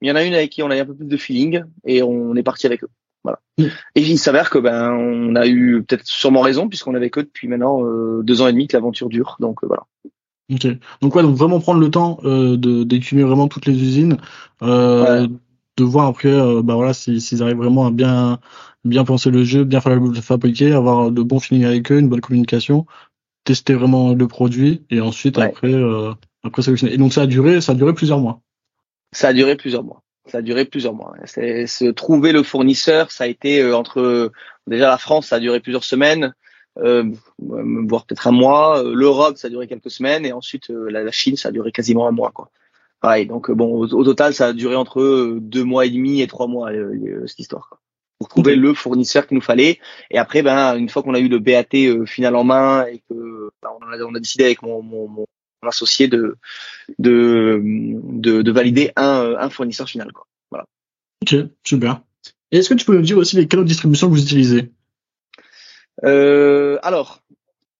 [0.02, 1.64] Mais il y en a une avec qui on a un peu plus de feeling
[1.86, 2.90] et on est parti avec eux.
[3.24, 3.40] Voilà.
[3.58, 7.48] Et il s'avère que ben on a eu peut-être sûrement raison puisqu'on avait que depuis
[7.48, 9.36] maintenant euh, deux ans et demi que l'aventure dure.
[9.40, 9.84] Donc euh, voilà.
[10.52, 10.68] Ok.
[11.02, 14.18] Donc ouais, donc vraiment prendre le temps euh, de d'étudier vraiment toutes les usines,
[14.64, 15.28] euh,
[15.78, 18.40] de voir après, euh, bah voilà, s'ils arrivent vraiment à bien
[18.84, 22.10] bien penser le jeu, bien faire le fabriquer, avoir de bons feelings avec eux, une
[22.10, 22.86] bonne communication,
[23.44, 25.76] tester vraiment le produit et ensuite après
[26.44, 26.94] après sélectionner.
[26.94, 28.42] Et donc ça a duré, ça a duré plusieurs mois.
[29.12, 31.14] Ça a duré plusieurs mois ça a duré plusieurs mois.
[31.26, 34.32] C'est se trouver le fournisseur, ça a été euh, entre
[34.68, 36.34] déjà la France, ça a duré plusieurs semaines,
[36.78, 37.04] euh,
[37.40, 38.84] voire peut-être un mois.
[38.84, 42.08] Euh, L'Europe, ça a duré quelques semaines, et ensuite la, Chine, ça a duré quasiment
[42.08, 42.50] un mois, quoi.
[43.02, 43.26] Pareil.
[43.26, 46.70] Donc bon, au, total, ça a duré entre deux mois et demi et trois mois
[47.28, 47.70] cette histoire.
[47.70, 47.80] Quoi.
[48.20, 49.80] Pour trouver le fournisseur qu'il nous fallait.
[50.12, 53.50] Et après, ben une fois qu'on a eu le BAT final en main et que
[53.64, 55.26] ben, on, a, on, a, décidé avec mon, mon, mon
[55.68, 56.38] associé de,
[56.98, 60.12] de, de, de valider un, un, fournisseur final.
[60.14, 60.26] Quoi.
[60.52, 60.66] Voilà.
[61.24, 62.02] Ok, super.
[62.52, 64.72] Et est-ce que tu peux nous dire aussi les canaux de distribution que vous utilisez?
[66.06, 67.22] Euh, Alors,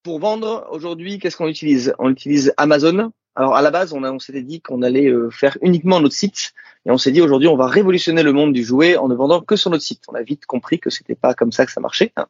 [0.04, 1.94] pour vendre aujourd'hui, qu'est-ce qu'on utilise?
[2.00, 3.12] On utilise Amazon.
[3.36, 6.54] Alors à la base, on, on s'était dit qu'on allait euh, faire uniquement notre site,
[6.86, 9.42] et on s'est dit aujourd'hui, on va révolutionner le monde du jouet en ne vendant
[9.42, 10.04] que sur notre site.
[10.10, 12.12] On a vite compris que c'était pas comme ça que ça marchait.
[12.18, 12.28] Hein.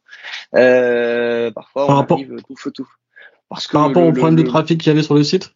[0.54, 2.88] Euh, parfois, on arrive tout feu tout.
[3.50, 5.52] Parce que Par rapport au problème de trafic qu'il y avait sur le site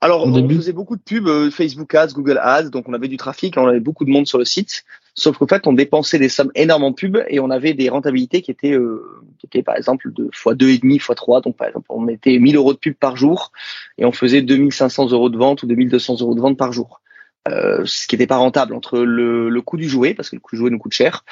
[0.00, 3.16] alors, on faisait beaucoup de pubs, euh, Facebook Ads, Google Ads, donc on avait du
[3.16, 4.84] trafic, on avait beaucoup de monde sur le site.
[5.14, 8.40] Sauf qu'en fait, on dépensait des sommes énormes en pubs et on avait des rentabilités
[8.40, 9.02] qui étaient, euh,
[9.38, 11.40] qui étaient par exemple de fois deux et demi, fois trois.
[11.40, 13.50] Donc par exemple, on mettait 1000 euros de pub par jour
[13.98, 17.00] et on faisait 2500 euros de vente ou 2200 euros de vente par jour.
[17.48, 20.40] Euh, ce qui n'était pas rentable entre le, le, coût du jouet parce que le
[20.40, 21.24] coût du jouet nous coûte cher,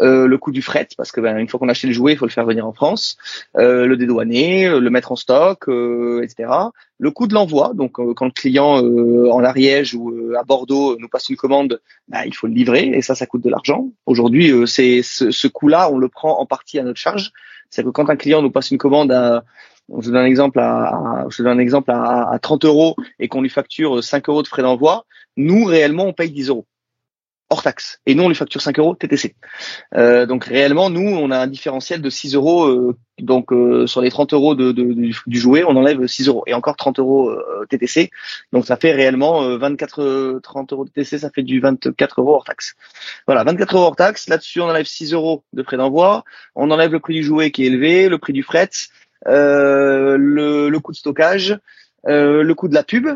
[0.00, 2.12] euh, le coût du fret parce que ben, une fois qu'on a acheté le jouet,
[2.12, 3.16] il faut le faire venir en France,
[3.56, 6.50] euh, le dédouaner, euh, le mettre en stock, euh, etc.
[6.98, 11.28] Le coût de l'envoi, donc quand le client en Ariège ou à Bordeaux nous passe
[11.28, 13.88] une commande, ben, il faut le livrer et ça, ça coûte de l'argent.
[14.06, 17.32] Aujourd'hui, c'est ce, ce coût-là, on le prend en partie à notre charge.
[17.68, 19.44] C'est que quand un client nous passe une commande à
[20.00, 23.42] je donne un exemple à, je donne un exemple à, à 30 euros et qu'on
[23.42, 26.66] lui facture 5 euros de frais d'envoi, nous, réellement, on paye 10 euros
[27.50, 28.00] hors taxe.
[28.06, 29.34] Et nous, on lui facture 5 euros TTC.
[29.94, 32.66] Euh, donc réellement, nous, on a un différentiel de 6 euros.
[32.66, 34.92] Euh, donc euh, sur les 30 euros de, de,
[35.26, 36.42] du, jouet, on enlève 6 euros.
[36.46, 38.10] Et encore 30 euros euh, TTC.
[38.52, 42.74] Donc ça fait réellement 24, 30 euros TTC, ça fait du 24 euros hors taxe.
[43.26, 44.28] Voilà, 24 euros hors taxe.
[44.28, 46.24] Là-dessus, on enlève 6 euros de frais d'envoi.
[46.54, 48.70] On enlève le prix du jouet qui est élevé, le prix du fret,
[49.26, 51.58] le, le coût de stockage,
[52.04, 53.08] le coût de la pub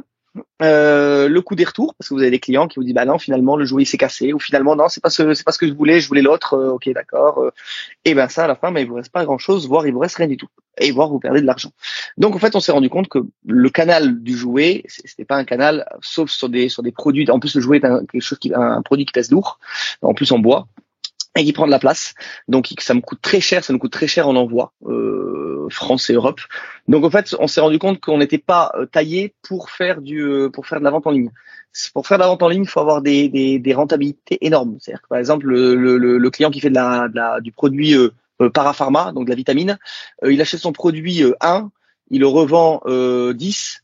[0.63, 3.05] euh, le coût des retours parce que vous avez des clients qui vous disent bah
[3.05, 5.59] non finalement le jouet s'est cassé ou finalement non c'est pas ce c'est pas ce
[5.59, 7.51] que je voulais je voulais l'autre euh, ok d'accord euh.
[8.05, 9.93] et ben ça à la fin mais il vous reste pas grand chose voire il
[9.93, 10.49] vous reste rien du tout.
[10.81, 11.73] Et voire vous perdez de l'argent.
[12.19, 15.45] Donc en fait on s'est rendu compte que le canal du jouet c'était pas un
[15.45, 17.29] canal sauf sur des sur des produits.
[17.31, 19.59] En plus le jouet est un, quelque chose qui un produit qui pèse lourd.
[20.03, 20.69] En plus en bois
[21.37, 22.15] et qui prend de la place.
[22.49, 26.11] Donc ça me coûte très cher, ça nous coûte très cher en envoi, euh, France
[26.11, 26.41] et Europe.
[26.89, 30.21] Donc en fait, on s'est rendu compte qu'on n'était pas euh, taillé pour faire du
[30.21, 31.31] euh, pour faire de la vente en ligne.
[31.95, 34.79] Pour faire de la vente en ligne, il faut avoir des, des, des rentabilités énormes.
[34.81, 37.53] C'est-à-dire que par exemple, le, le, le, client qui fait de la, de la du
[37.53, 38.11] produit euh,
[38.51, 39.79] parapharma, donc de la vitamine,
[40.27, 41.71] il achète son produit 1,
[42.11, 43.83] il le revend 10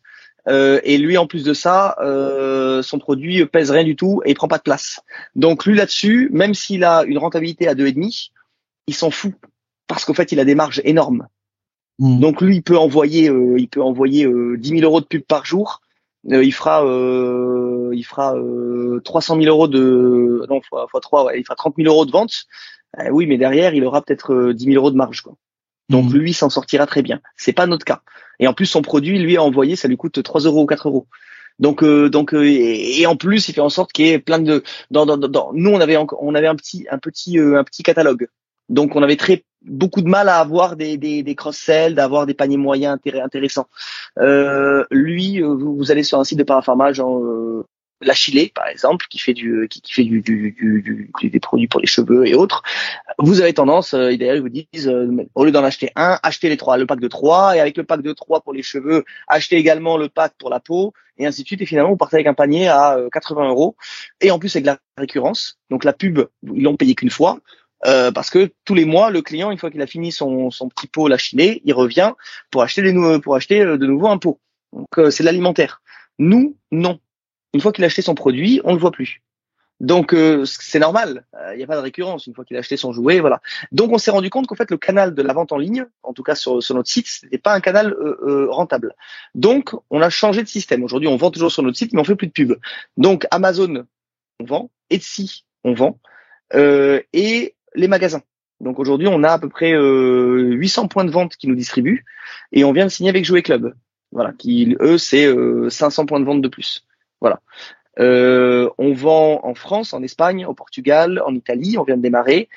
[0.48, 4.30] euh, et lui, en plus de ça, euh, son produit pèse rien du tout et
[4.30, 5.00] il prend pas de place.
[5.34, 8.30] Donc lui là-dessus, même s'il a une rentabilité à deux et demi,
[8.86, 9.34] il s'en fout
[9.86, 11.26] parce qu'en fait, il a des marges énormes.
[11.98, 12.20] Hmm.
[12.20, 15.22] Donc lui, il peut envoyer, euh, il peut envoyer euh, 10 000 euros de pub
[15.22, 15.80] par jour.
[16.24, 16.82] il fera
[17.92, 18.34] il fera
[19.04, 22.10] 300 000 euros de non fois, fois 3 ouais, il fera 30 000 euros de
[22.10, 22.46] vente.
[23.10, 25.34] oui, mais derrière il aura peut-être 10 000 euros de marge quoi.
[25.88, 26.16] Donc mmh.
[26.16, 27.20] lui s'en sortira très bien.
[27.36, 28.02] C'est pas notre cas.
[28.40, 30.88] Et en plus son produit lui a envoyé ça lui coûte 3 euros ou 4
[30.88, 31.06] euros.
[31.58, 34.38] Donc, euh, donc, euh, et, en plus, il fait en sorte qu'il y ait plein
[34.38, 34.62] de.
[34.90, 37.82] Dans, dans, dans, nous, on avait, on avait un petit, un petit, euh, un petit
[37.82, 38.28] catalogue.
[38.68, 42.34] Donc, on avait très beaucoup de mal à avoir des, des, des cross-sell, d'avoir des
[42.34, 43.68] paniers moyens intéressants.
[44.90, 47.22] lui, vous, vous, allez sur un site de parapharma, genre
[48.06, 51.80] la Chile, par exemple, qui fait du qui, fait du, du, du, des produits pour
[51.80, 52.62] les cheveux et autres,
[53.18, 56.48] vous avez tendance, euh, d'ailleurs ils vous disent, euh, au lieu d'en acheter un, achetez
[56.48, 59.04] les trois, le pack de trois, et avec le pack de trois pour les cheveux,
[59.28, 61.62] achetez également le pack pour la peau, et ainsi de suite.
[61.62, 63.76] Et finalement, vous partez avec un panier à 80 euh, euros,
[64.20, 65.58] et en plus avec la récurrence.
[65.70, 67.38] Donc la pub, ils l'ont payé qu'une fois.
[67.86, 70.68] Euh, parce que tous les mois, le client, une fois qu'il a fini son, son
[70.68, 72.12] petit pot la Chile, il revient
[72.50, 74.40] pour acheter, des, pour acheter de nouveau un pot.
[74.72, 75.82] Donc c'est l'alimentaire.
[76.18, 76.98] Nous, non
[77.54, 79.22] une fois qu'il a acheté son produit, on ne le voit plus.
[79.80, 82.76] Donc euh, c'est normal, il n'y a pas de récurrence une fois qu'il a acheté
[82.76, 83.40] son jouet, voilà.
[83.72, 86.12] Donc on s'est rendu compte qu'en fait le canal de la vente en ligne, en
[86.12, 88.94] tout cas sur, notre site, n'était pas un canal euh, euh, rentable.
[89.34, 90.84] Donc on a changé de système.
[90.84, 92.54] Aujourd'hui on vend toujours sur notre site, mais on fait plus de pub.
[92.96, 93.84] Donc Amazon
[94.40, 95.98] on vend, Etsy on vend
[96.52, 98.22] et les magasins.
[98.60, 102.04] Donc aujourd'hui on a à peu près 800 points de vente qui nous distribuent
[102.52, 103.74] et on vient de signer avec Jouet Club.
[104.12, 105.28] Voilà, qui eux c'est
[105.68, 106.86] 500 points de vente de plus.
[107.24, 107.40] Voilà.
[108.00, 112.50] Euh, on vend en France, en Espagne, au Portugal, en Italie, on vient de démarrer,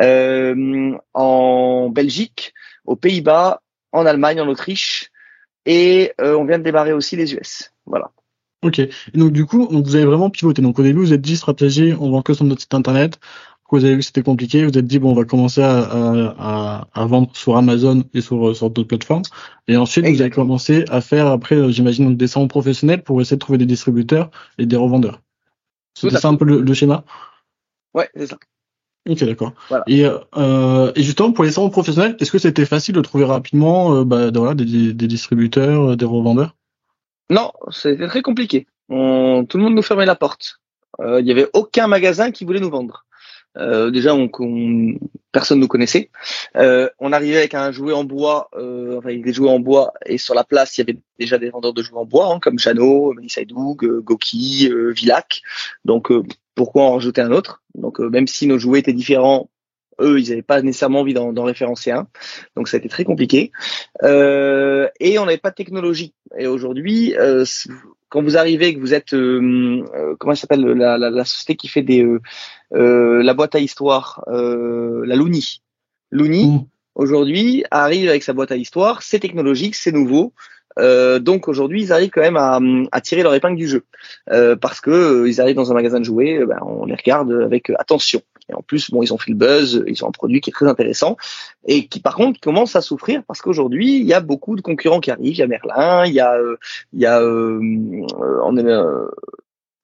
[0.00, 2.54] euh, en Belgique,
[2.86, 3.60] aux Pays-Bas,
[3.92, 5.10] en Allemagne, en Autriche,
[5.66, 7.70] et euh, on vient de démarrer aussi les US.
[7.84, 8.12] Voilà.
[8.62, 8.78] Ok.
[8.78, 10.62] Et donc du coup, vous avez vraiment pivoté.
[10.62, 13.18] Donc au début, vous êtes dit stratégie, on vend que sur notre site internet
[13.78, 15.80] vous avez vu que c'était compliqué, vous êtes dit bon, on va commencer à,
[16.38, 19.22] à, à vendre sur Amazon et sur, sur d'autres plateformes.
[19.68, 23.36] Et ensuite, vous avez commencé à faire après, euh, j'imagine, des salons professionnels pour essayer
[23.36, 25.20] de trouver des distributeurs et des revendeurs.
[25.94, 27.04] C'est ça un peu le, schéma?
[27.94, 28.38] Ouais, c'est ça.
[29.08, 29.52] Ok, d'accord.
[29.86, 30.06] Et,
[30.36, 34.04] euh, et justement, pour les salons professionnels, est-ce que c'était facile de trouver rapidement euh,
[34.04, 36.56] bah, voilà, des, des distributeurs, euh, des revendeurs?
[37.30, 38.66] Non, c'était très compliqué.
[38.88, 40.60] On, tout le monde nous fermait la porte.
[41.00, 43.04] Il n'y avait aucun magasin qui voulait nous vendre.
[43.56, 44.28] Euh, déjà, on,
[45.32, 46.10] personne nous connaissait.
[46.56, 50.18] Euh, on arrivait avec un jouet en bois, euh, enfin, des jouets en bois, et
[50.18, 52.58] sur la place, il y avait déjà des vendeurs de jouets en bois, hein, comme
[52.58, 55.42] Jano, Melissa Doug, Goki, Villac.
[55.84, 56.12] Donc,
[56.54, 57.62] pourquoi en rajouter un autre?
[57.74, 59.48] Donc, même si nos jouets étaient différents,
[60.00, 62.06] eux, ils n'avaient pas nécessairement envie d'en référencer un.
[62.56, 63.52] Donc, ça a été très compliqué.
[64.02, 66.14] et on n'avait pas de technologie.
[66.38, 67.14] Et aujourd'hui,
[68.14, 71.66] quand vous arrivez que vous êtes euh, euh comment s'appelle la, la, la, société qui
[71.66, 72.20] fait des euh,
[72.72, 75.42] euh la boîte à histoire euh, la Looney
[76.12, 76.66] Looney mmh.
[76.94, 80.32] aujourd'hui arrive avec sa boîte à histoire c'est technologique c'est nouveau
[80.78, 82.58] euh, donc aujourd'hui, ils arrivent quand même à,
[82.90, 83.84] à, tirer leur épingle du jeu
[84.30, 87.70] euh, parce que ils arrivent dans un magasin de jouets, ben, on les regarde avec
[87.78, 88.22] attention.
[88.48, 90.52] Et en plus, bon, ils ont fait le buzz, ils ont un produit qui est
[90.52, 91.16] très intéressant
[91.66, 95.00] et qui, par contre, commence à souffrir parce qu'aujourd'hui, il y a beaucoup de concurrents
[95.00, 95.32] qui arrivent.
[95.32, 96.56] Il y a Merlin, il y a, euh,
[96.92, 97.60] il y a, euh,
[98.22, 99.10] euh,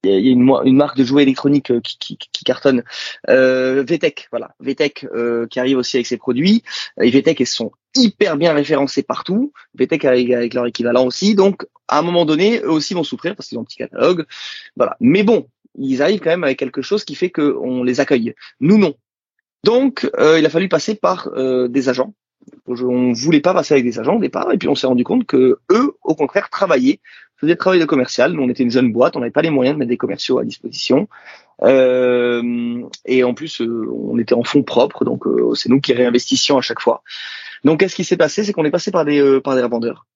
[0.03, 2.83] il y a une, marque de jouets électroniques qui, qui, qui cartonne,
[3.29, 6.63] euh, VTech, voilà, VTech euh, qui arrive aussi avec ses produits.
[7.01, 9.53] Et VTech, ils sont hyper bien référencés partout.
[9.75, 11.35] VTech avec, avec leur équivalent aussi.
[11.35, 14.25] Donc, à un moment donné, eux aussi vont souffrir parce qu'ils ont un petit catalogue.
[14.77, 14.97] Voilà.
[15.01, 18.35] Mais bon, ils arrivent quand même avec quelque chose qui fait qu'on les accueille.
[18.61, 18.95] Nous, non.
[19.65, 22.15] Donc, euh, il a fallu passer par euh, des agents.
[22.67, 25.27] On voulait pas passer avec des agents au départ, et puis on s'est rendu compte
[25.27, 27.01] que eux, au contraire, travaillaient,
[27.37, 28.33] faisaient le travail de commercial.
[28.33, 30.39] Nous, on était une jeune boîte, on n'avait pas les moyens de mettre des commerciaux
[30.39, 31.09] à disposition.
[31.63, 36.63] Euh, et en plus, on était en fonds propres, donc c'est nous qui réinvestissions à
[36.63, 37.03] chaque fois.
[37.65, 38.45] Donc, qu'est-ce qui s'est passé?
[38.45, 40.07] C'est qu'on est passé par des par des revendeurs.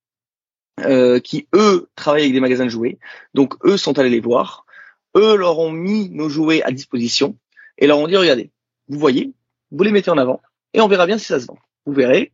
[1.23, 2.99] qui eux travaillent avec des magasins de jouets,
[3.35, 4.64] donc eux sont allés les voir,
[5.17, 7.37] eux leur ont mis nos jouets à disposition
[7.79, 8.51] et leur ont dit regardez,
[8.89, 9.33] vous voyez,
[9.71, 10.41] vous les mettez en avant
[10.73, 11.59] et on verra bien si ça se vend.
[11.87, 12.33] Vous verrez,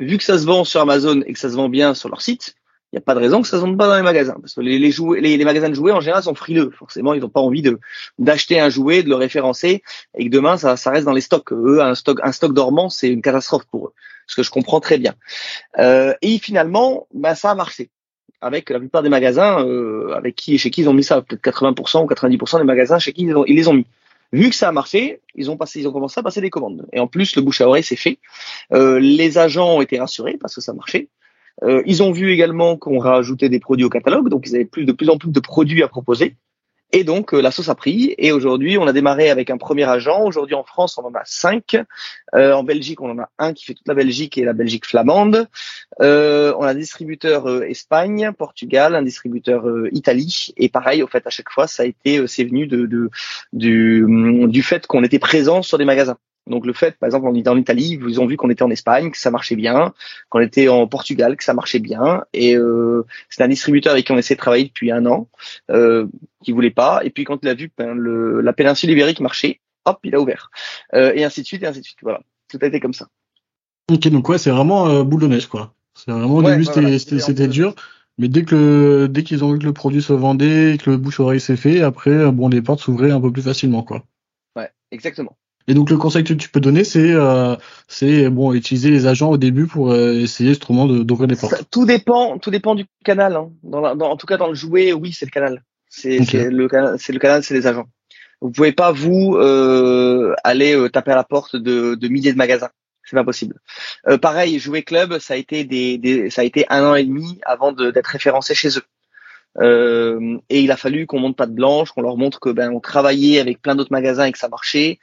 [0.00, 2.22] vu que ça se vend sur Amazon et que ça se vend bien sur leur
[2.22, 2.54] site,
[2.92, 4.36] il n'y a pas de raison que ça se vende pas dans les magasins.
[4.38, 6.70] Parce que les, jouets, les, magasins de jouets, en général, sont frileux.
[6.78, 7.62] Forcément, ils n'ont pas envie
[8.18, 9.82] d'acheter un jouet, de le référencer,
[10.14, 11.52] et que demain, ça, ça reste dans les stocks.
[11.52, 13.92] Eux, un stock, un stock dormant, c'est une catastrophe pour eux.
[14.26, 15.14] Ce que je comprends très bien.
[15.78, 17.90] Euh, et finalement, bah, ça a marché
[18.42, 21.42] avec la plupart des magasins euh, avec qui chez qui ils ont mis ça, peut-être
[21.42, 23.86] 80% ou 90% des magasins chez qui ils, les ont mis.
[24.32, 26.86] Vu que ça a marché, ils ont passé, ils ont commencé à passer des commandes.
[26.92, 28.18] Et en plus, le bouche à oreille s'est fait.
[28.72, 31.08] Euh, les agents ont été rassurés parce que ça marchait.
[31.62, 34.86] Euh, ils ont vu également qu'on rajoutait des produits au catalogue, donc ils avaient plus
[34.86, 36.36] de plus en plus de produits à proposer.
[36.92, 38.14] Et donc la sauce a pris.
[38.18, 40.22] Et aujourd'hui, on a démarré avec un premier agent.
[40.24, 41.76] Aujourd'hui en France, on en a cinq.
[42.34, 45.48] en Belgique, on en a un qui fait toute la Belgique et la Belgique flamande.
[45.98, 50.52] on a un distributeur Espagne, Portugal, un distributeur Italie.
[50.56, 53.10] Et pareil, au fait, à chaque fois, ça a été, c'est venu de, de
[53.52, 54.04] du,
[54.48, 56.18] du fait qu'on était présent sur des magasins.
[56.48, 58.70] Donc le fait, par exemple, on était en Italie, ils ont vu qu'on était en
[58.70, 59.94] Espagne, que ça marchait bien,
[60.28, 62.24] qu'on était en Portugal, que ça marchait bien.
[62.32, 65.28] Et euh, c'est un distributeur avec qui on essaie de travailler depuis un an,
[65.70, 66.06] euh,
[66.42, 67.04] qui voulait pas.
[67.04, 70.20] Et puis quand il a vu ben, le, la péninsule ibérique marchait, hop, il a
[70.20, 70.50] ouvert.
[70.94, 71.98] Euh, et ainsi de suite, et ainsi de suite.
[72.02, 73.06] Voilà, tout a été comme ça.
[73.90, 75.74] Ok, donc ouais, c'est vraiment euh, boule de neige, quoi.
[75.94, 77.74] C'est vraiment au début, c'était dur.
[78.18, 81.20] Mais dès que dès qu'ils ont vu que le produit se vendait, que le bouche
[81.20, 84.04] oreille s'est fait, après bon les portes s'ouvraient un peu plus facilement quoi.
[84.54, 85.36] Ouais, exactement.
[85.68, 87.56] Et donc le conseil que tu peux donner, c'est euh,
[87.88, 91.64] c'est bon utiliser les agents au début pour euh, essayer justement d'ouvrir les portes.
[91.70, 93.36] tout dépend, tout dépend du canal.
[93.36, 93.50] Hein.
[93.62, 95.62] Dans, dans en tout cas dans le jouet, oui, c'est le canal.
[95.88, 97.86] C'est le canal, c'est le canal, c'est les agents.
[98.40, 102.38] Vous pouvez pas vous euh, aller euh, taper à la porte de, de milliers de
[102.38, 102.70] magasins.
[103.04, 103.60] C'est pas possible.
[104.08, 107.04] Euh, pareil, jouer club, ça a été des, des, ça a été un an et
[107.04, 108.82] demi avant d'être référencé chez eux.
[109.60, 112.70] Euh, et il a fallu qu'on monte pas de blanche, qu'on leur montre que ben
[112.72, 114.98] on travaillait avec plein d'autres magasins et que ça marchait,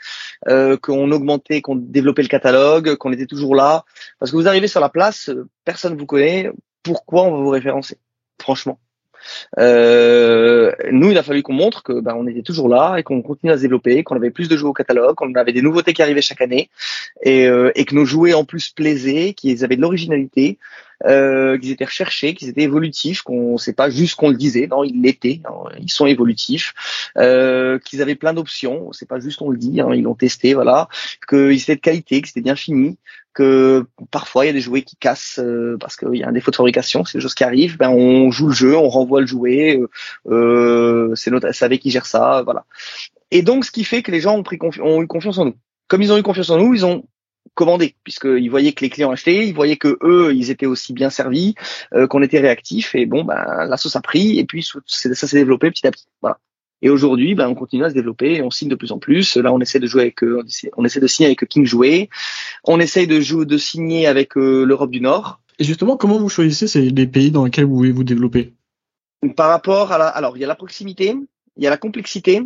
[0.47, 3.85] euh, qu'on augmentait, qu'on développait le catalogue, qu'on était toujours là.
[4.19, 6.51] Parce que vous arrivez sur la place, euh, personne vous connaît.
[6.83, 7.97] Pourquoi on va vous référencer
[8.41, 8.79] Franchement?
[9.57, 13.21] Euh, nous, il a fallu qu'on montre que ben, on était toujours là et qu'on
[13.21, 15.93] continue à se développer, qu'on avait plus de jouets au catalogue, qu'on avait des nouveautés
[15.93, 16.69] qui arrivaient chaque année
[17.23, 20.57] et, euh, et que nos jouets en plus plaisaient, qu'ils avaient de l'originalité,
[21.05, 24.83] euh, qu'ils étaient recherchés, qu'ils étaient évolutifs, qu'on sait pas juste qu'on le disait, non,
[24.83, 26.73] ils l'étaient, hein, ils sont évolutifs,
[27.17, 30.53] euh, qu'ils avaient plein d'options, c'est pas juste on le dit, hein, ils l'ont testé,
[30.53, 30.89] voilà,
[31.27, 32.97] qu'ils étaient de qualité, que c'était bien fini,
[33.33, 36.33] que parfois il y a des jouets qui cassent euh, parce qu'il y a un
[36.33, 39.21] défaut de fabrication, c'est des choses qui arrivent, ben on joue le jeu, on renvoie
[39.21, 39.89] le jouet, euh,
[40.29, 42.65] euh c'est notre SAV qui gère ça, voilà.
[43.31, 45.55] Et donc ce qui fait que les gens ont, pris ont eu confiance en nous.
[45.87, 47.05] Comme ils ont eu confiance en nous, ils ont
[47.55, 51.09] commandé puisqu'ils voyaient que les clients achetaient, ils voyaient que eux ils étaient aussi bien
[51.09, 51.55] servis,
[51.93, 55.37] euh, qu'on était réactifs et bon ben la sauce a pris et puis ça s'est
[55.37, 56.07] développé petit à petit.
[56.21, 56.39] Voilà.
[56.81, 59.35] Et aujourd'hui, ben, on continue à se développer, on signe de plus en plus.
[59.35, 60.45] Là, on essaie de jouer avec, euh,
[60.77, 62.09] on essaie de signer avec King Jouet.
[62.63, 65.41] On essaie de jouer, de signer avec euh, l'Europe du Nord.
[65.59, 68.53] Et justement, comment vous choisissez les pays dans lesquels vous voulez vous développer?
[69.35, 71.13] Par rapport à la, alors il y a la proximité,
[71.57, 72.41] il y a la complexité,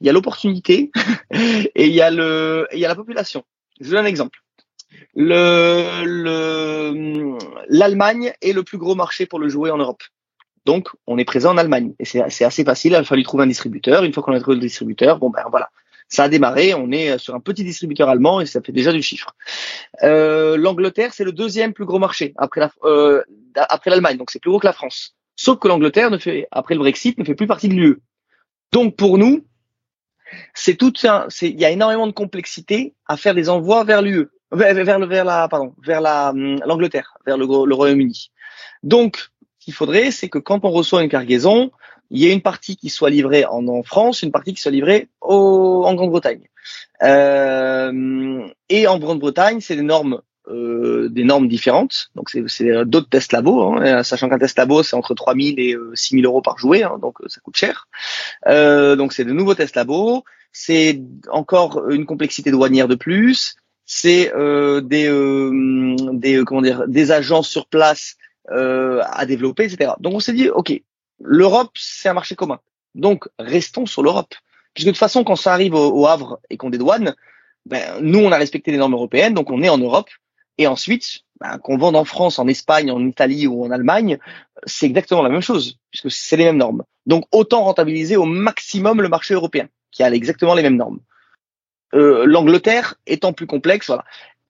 [0.00, 0.90] il y a l'opportunité
[1.30, 3.44] et il y a le, il y a la population.
[3.80, 4.38] Je vous donne un exemple.
[5.14, 10.02] Le, le, l'Allemagne est le plus gros marché pour le jouet en Europe.
[10.64, 11.94] Donc, on est présent en Allemagne.
[11.98, 12.92] Et c'est assez facile.
[12.92, 14.04] Il a fallu trouver un distributeur.
[14.04, 15.70] Une fois qu'on a trouvé le distributeur, bon ben voilà,
[16.08, 16.74] ça a démarré.
[16.74, 19.34] On est sur un petit distributeur allemand et ça fait déjà du chiffre.
[20.02, 23.22] Euh, L'Angleterre, c'est le deuxième plus gros marché après la, euh,
[23.54, 24.16] après l'Allemagne.
[24.18, 25.14] Donc c'est plus gros que la France.
[25.36, 28.02] Sauf que l'Angleterre ne fait après le Brexit ne fait plus partie de l'UE.
[28.72, 29.46] Donc pour nous,
[30.52, 34.28] c'est tout un, il y a énormément de complexité à faire des envois vers l'UE,
[34.52, 38.30] vers, vers, la, pardon, vers la hum, l'Angleterre, vers le, le Royaume-Uni.
[38.82, 39.30] Donc
[39.60, 41.70] qu'il faudrait, c'est que quand on reçoit une cargaison,
[42.10, 45.08] il y ait une partie qui soit livrée en, France, une partie qui soit livrée
[45.20, 46.48] au, en Grande-Bretagne.
[47.02, 52.10] Euh, et en Grande-Bretagne, c'est des normes, euh, des normes différentes.
[52.14, 56.24] Donc c'est d'autres tests labo, hein, sachant qu'un test labo c'est entre 3000 et 6000
[56.24, 57.88] euh, euros par jouet, hein, donc ça coûte cher.
[58.46, 60.24] donc c'est de nouveaux tests labo.
[60.50, 63.56] C'est encore une complexité douanière de plus.
[63.90, 64.30] C'est
[64.82, 65.08] des,
[66.12, 68.18] des comment dire, des agents sur place
[68.50, 69.92] euh, à développer, etc.
[70.00, 70.72] Donc on s'est dit, ok,
[71.20, 72.60] l'Europe, c'est un marché commun.
[72.94, 74.34] Donc restons sur l'Europe.
[74.72, 77.14] Puisque de toute façon, quand ça arrive au, Havre et qu'on dédouane,
[77.66, 80.08] ben, nous, on a respecté les normes européennes, donc on est en Europe.
[80.56, 84.18] Et ensuite, ben, qu'on vende en France, en Espagne, en Italie ou en Allemagne,
[84.64, 86.84] c'est exactement la même chose, puisque c'est les mêmes normes.
[87.04, 91.00] Donc autant rentabiliser au maximum le marché européen, qui a exactement les mêmes normes.
[91.94, 94.04] Euh, L'Angleterre étant plus complexe, voilà.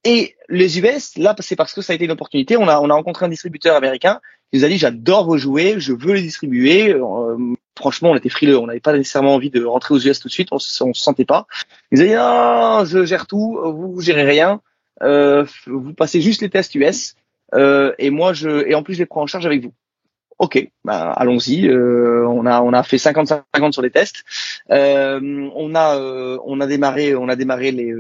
[0.05, 2.57] Et les US, là, c'est parce que ça a été une opportunité.
[2.57, 4.21] On a, on a rencontré un distributeur américain
[4.51, 6.95] qui nous a dit j'adore vos jouets, je veux les distribuer.
[6.95, 10.29] Euh, franchement, on était frileux, on n'avait pas nécessairement envie de rentrer aux US tout
[10.29, 10.59] de suite, on, on
[10.95, 11.47] se sentait pas.
[11.91, 14.61] Il nous dit non, je gère tout, vous, vous gérez rien,
[15.03, 17.15] euh, vous passez juste les tests US
[17.55, 19.73] euh, et moi je et en plus je les prends en charge avec vous.
[20.39, 21.67] Ok, bah, allons-y.
[21.69, 24.25] Euh, on a on a fait 50-50 sur les tests.
[24.71, 25.99] Euh, on a
[26.45, 27.93] on a démarré on a démarré les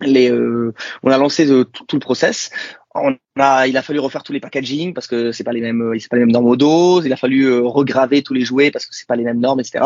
[0.00, 2.50] les, euh, on a lancé tout, le process.
[2.94, 5.92] On a, il a fallu refaire tous les packaging parce que c'est pas les mêmes,
[5.98, 7.04] c'est pas les mêmes normes doses.
[7.04, 9.60] Il a fallu euh, regraver tous les jouets parce que c'est pas les mêmes normes,
[9.60, 9.84] etc.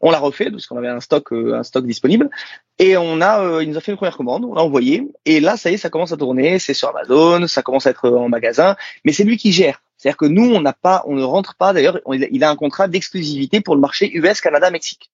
[0.00, 2.30] On l'a refait parce qu'on avait un stock, euh, un stock disponible.
[2.78, 5.08] Et on a, il nous a fait une première commande, on l'a envoyé.
[5.24, 6.58] Et là, ça y est, ça commence à tourner.
[6.58, 8.76] C'est sur Amazon, ça commence à être en magasin.
[9.04, 9.80] Mais c'est lui qui gère.
[9.98, 11.72] C'est-à-dire que nous, on n'a pas, on ne rentre pas.
[11.72, 15.10] D'ailleurs, il a un contrat d'exclusivité pour le marché US, Canada, Mexique.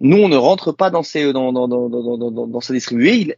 [0.00, 3.36] Nous, on ne rentre pas dans, ses, dans, dans, dans, dans, sa distribution.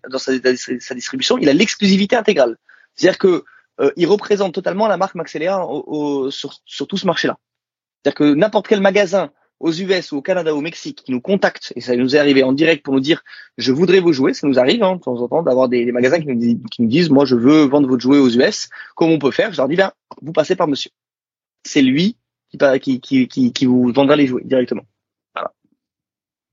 [1.38, 2.56] Il a l'exclusivité intégrale.
[2.94, 3.44] C'est-à-dire que
[3.80, 7.36] euh, il représente totalement la marque Maxelea au, sur, sur tout ce marché-là.
[8.02, 11.20] C'est-à-dire que n'importe quel magasin aux US ou au Canada ou au Mexique qui nous
[11.20, 13.22] contactent, et ça nous est arrivé en direct pour nous dire
[13.56, 16.20] je voudrais vous jouer, ça nous arrive hein, de temps en temps d'avoir des, magasins
[16.20, 19.12] qui nous, disent, qui nous disent moi je veux vendre votre jouet aux US, comment
[19.12, 19.92] on peut faire Je leur dis bien
[20.22, 20.90] vous passez par monsieur.
[21.64, 22.16] C'est lui
[22.80, 24.82] qui, qui, qui, qui vous vendra les jouets directement.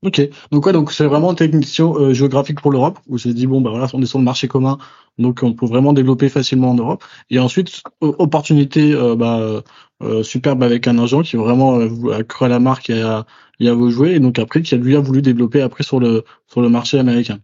[0.04, 3.48] Ok, donc ouais, donc c'est vraiment une technicien euh, géographique pour l'Europe où c'est dit
[3.48, 4.78] bon bah voilà on est sur le marché commun
[5.18, 9.63] donc on peut vraiment développer facilement en Europe et ensuite opportunité euh, bah,
[10.02, 11.80] euh, superbe avec un agent qui vraiment
[12.12, 13.26] a cru à la marque et à,
[13.62, 16.02] et à vos jouets et donc après qui a lui a voulu développer après sur
[16.02, 17.39] le sur le marché américain.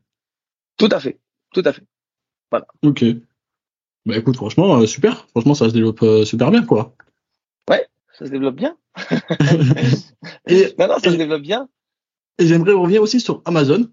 [0.77, 1.17] Tout à fait,
[1.53, 1.83] tout à fait.
[2.51, 2.67] Voilà.
[2.83, 3.05] Ok.
[4.05, 6.93] Bah écoute franchement super, franchement ça se développe super bien quoi.
[7.69, 8.75] Ouais, ça se développe bien.
[10.47, 11.69] et, non, non, ça se développe bien.
[12.39, 13.87] Et j'aimerais revenir aussi sur Amazon.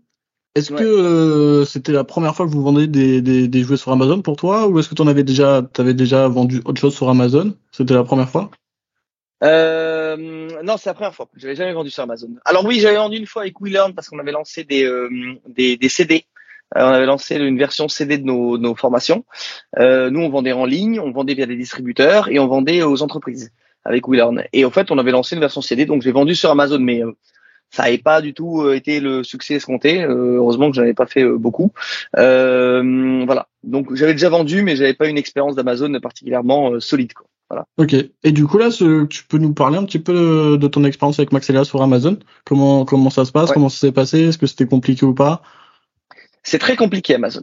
[0.54, 3.92] Est-ce que euh, c'était la première fois que vous vendez des, des, des jouets sur
[3.92, 6.94] Amazon pour toi ou est-ce que tu en avais déjà avais déjà vendu autre chose
[6.94, 7.54] sur Amazon?
[7.72, 8.50] C'était la première fois?
[9.44, 10.16] Euh,
[10.62, 11.28] non, c'est la première fois.
[11.36, 12.28] J'avais jamais vendu sur Amazon.
[12.46, 15.10] Alors oui, j'avais vendu une fois avec WeLearn parce qu'on avait lancé des, euh,
[15.46, 16.24] des, des, CD.
[16.74, 19.26] Euh, on avait lancé une version CD de nos, nos formations.
[19.78, 23.02] Euh, nous, on vendait en ligne, on vendait via des distributeurs et on vendait aux
[23.02, 23.52] entreprises
[23.84, 24.44] avec WeLearn.
[24.54, 27.02] Et en fait, on avait lancé une version CD, donc j'ai vendu sur Amazon, mais
[27.70, 30.02] ça n'avait pas du tout euh, été le succès escompté.
[30.02, 31.72] Euh, heureusement que j'en avais pas fait euh, beaucoup.
[32.14, 33.48] voilà.
[33.64, 37.12] Donc j'avais déjà vendu, mais j'avais pas une expérience d'Amazon particulièrement solide.
[37.12, 37.26] Quoi.
[37.50, 37.66] Voilà.
[37.76, 37.94] Ok.
[38.24, 41.32] Et du coup là, tu peux nous parler un petit peu de, ton expérience avec
[41.32, 42.18] Maxelia sur Amazon?
[42.44, 43.52] Comment comment ça se passe?
[43.52, 44.20] Comment ça s'est passé?
[44.20, 45.42] Est-ce que c'était compliqué ou pas?
[46.42, 47.42] C'est très compliqué Amazon.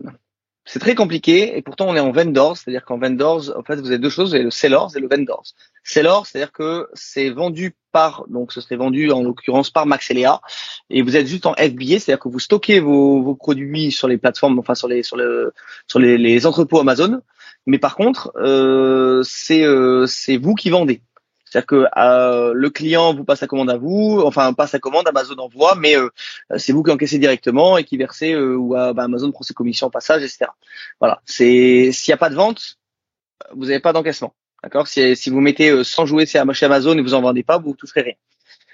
[0.65, 3.87] C'est très compliqué et pourtant on est en vendors, c'est-à-dire qu'en vendors, en fait, vous
[3.87, 5.43] avez deux choses, vous avez le sellers et le vendors.
[5.83, 10.41] Sellers, c'est-à-dire que c'est vendu par, donc ce serait vendu en l'occurrence par Maxelia
[10.89, 14.57] et vous êtes juste en FBA, c'est-à-dire que vous stockez vos, produits sur les plateformes,
[14.57, 15.53] enfin sur les sur le
[15.87, 15.99] sur
[16.47, 17.21] entrepôts Amazon,
[17.65, 19.21] mais par contre euh,
[19.51, 21.01] euh, c'est vous qui vendez.
[21.53, 25.07] C'est-à-dire que euh, le client vous passe la commande à vous, enfin passe la commande,
[25.07, 26.09] Amazon envoie, mais euh,
[26.57, 29.85] c'est vous qui encaissez directement et qui versez euh, ou bah, Amazon prend ses commissions
[29.85, 30.49] au passage, etc.
[30.99, 31.21] Voilà.
[31.25, 32.79] C'est s'il n'y a pas de vente,
[33.51, 34.33] vous n'avez pas d'encaissement.
[34.63, 34.87] D'accord?
[34.87, 38.01] Si, si vous mettez 100 jouets chez Amazon et vous en vendez pas, vous toucherez
[38.01, 38.15] rien.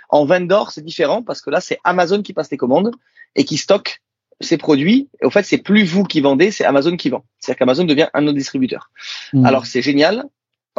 [0.07, 2.91] En vendor, c'est différent parce que là, c'est Amazon qui passe les commandes
[3.35, 4.01] et qui stocke
[4.39, 5.09] ses produits.
[5.21, 7.25] Et au fait, c'est plus vous qui vendez, c'est Amazon qui vend.
[7.39, 8.89] C'est-à-dire qu'Amazon devient un de nos distributeurs.
[9.33, 9.45] Mmh.
[9.45, 10.23] Alors c'est génial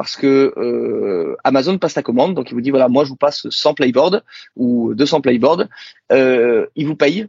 [0.01, 3.17] parce que euh, Amazon passe la commande, donc il vous dit voilà, moi je vous
[3.17, 4.23] passe 100 playboards
[4.57, 5.67] ou 200 playboards,
[6.11, 7.27] euh, il vous paye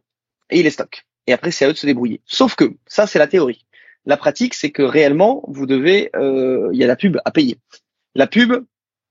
[0.49, 1.05] et il les stocke.
[1.27, 2.21] Et après c'est à eux de se débrouiller.
[2.25, 3.65] Sauf que ça c'est la théorie.
[4.05, 7.57] La pratique c'est que réellement vous devez, euh, il y a la pub à payer.
[8.15, 8.63] La pub,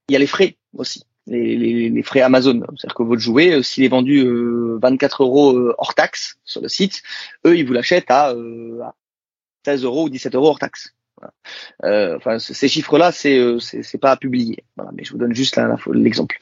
[0.09, 1.05] il y a les frais aussi.
[1.27, 2.63] Les, frais Amazon.
[2.79, 4.27] C'est-à-dire que votre jouet, euh, s'il est vendu
[4.81, 7.03] 24 euros hors taxe sur le site,
[7.47, 8.95] eux, ils vous l'achètent à, à
[9.67, 10.95] 16 euros ou 17 euros hors taxe.
[11.85, 14.65] Euh, enfin, ces chiffres-là, c'est euh, c'est pas à publier.
[14.95, 15.61] Mais je vous donne juste
[15.93, 16.39] l'exemple.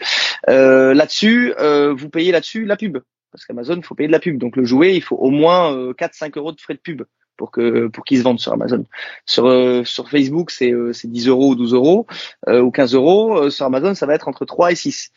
[0.48, 1.54] Euh, là-dessus,
[1.96, 2.98] vous payez là-dessus la pub,
[3.32, 4.38] parce qu'Amazon, il faut payer de la pub.
[4.38, 7.02] Donc le jouet, il faut au moins 4-5 euros de frais de pub
[7.36, 8.84] pour que pour qu'ils se vendent sur Amazon.
[9.26, 12.06] Sur sur Facebook, c'est c'est 10 euros ou 12 euros
[12.46, 13.50] ou 15 euros.
[13.50, 15.10] sur Amazon, ça va être entre 3 et 6.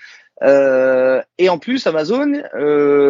[0.43, 2.31] et en plus, Amazon,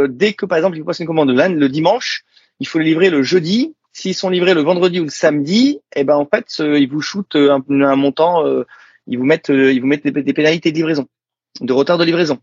[0.10, 2.24] dès que par exemple il passe une commande le dimanche,
[2.60, 6.04] il faut le livrer le jeudi S'ils sont livrés le vendredi ou le samedi, eh
[6.04, 8.66] ben en fait, euh, ils vous shootent euh, un, montant, euh,
[9.06, 11.08] ils vous mettent, ils vous mettent des, pénalités de livraison,
[11.60, 12.40] de retard de livraison.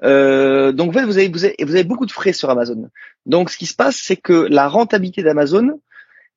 [0.00, 2.90] donc vous avez, vous avez beaucoup de frais sur Amazon.
[3.26, 5.80] Donc ce qui se passe, c'est que la rentabilité d'Amazon,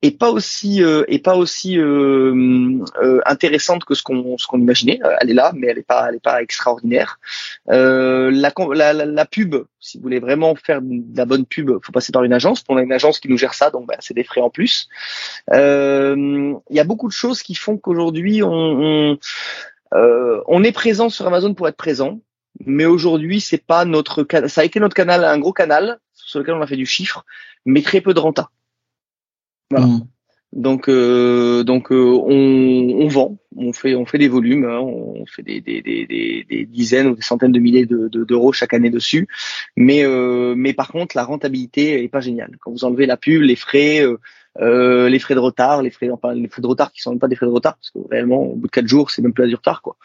[0.06, 5.00] est pas aussi euh, pas aussi euh, euh, intéressante que ce qu'on ce qu'on imaginait.
[5.20, 7.18] Elle est là, mais elle est pas elle est pas extraordinaire.
[7.66, 12.12] La, la, la, pub, si vous voulez vraiment faire de la bonne pub, faut passer
[12.12, 12.62] par une agence.
[12.68, 14.88] On a une agence qui nous gère ça, donc bah, c'est des frais en plus.
[15.50, 19.18] Il y a beaucoup de choses qui font qu'aujourd'hui on
[19.92, 22.20] on, on est présent sur Amazon pour être présent
[22.66, 26.54] mais aujourd'hui c'est pas notre ça a été notre canal un gros canal sur lequel
[26.54, 27.24] on a fait du chiffre
[27.64, 28.50] mais très peu de renta
[29.74, 29.86] voilà.
[29.86, 30.06] Mm.
[30.54, 35.26] Donc, euh, donc euh, on, on, vend, on fait, on fait des volumes, hein, on
[35.26, 36.06] fait des, des, des,
[36.48, 39.26] des, dizaines ou des centaines de milliers d'euros de, chaque année dessus.
[39.76, 42.56] Mais, euh, mais par contre, la rentabilité est pas géniale.
[42.60, 44.06] Quand vous enlevez la pub, les frais,
[44.60, 47.18] euh, les frais de retard, les frais, enfin les frais de retard qui sont même
[47.18, 49.32] pas des frais de retard, parce que réellement, au bout de quatre jours, c'est même
[49.32, 49.96] plus du retard, quoi.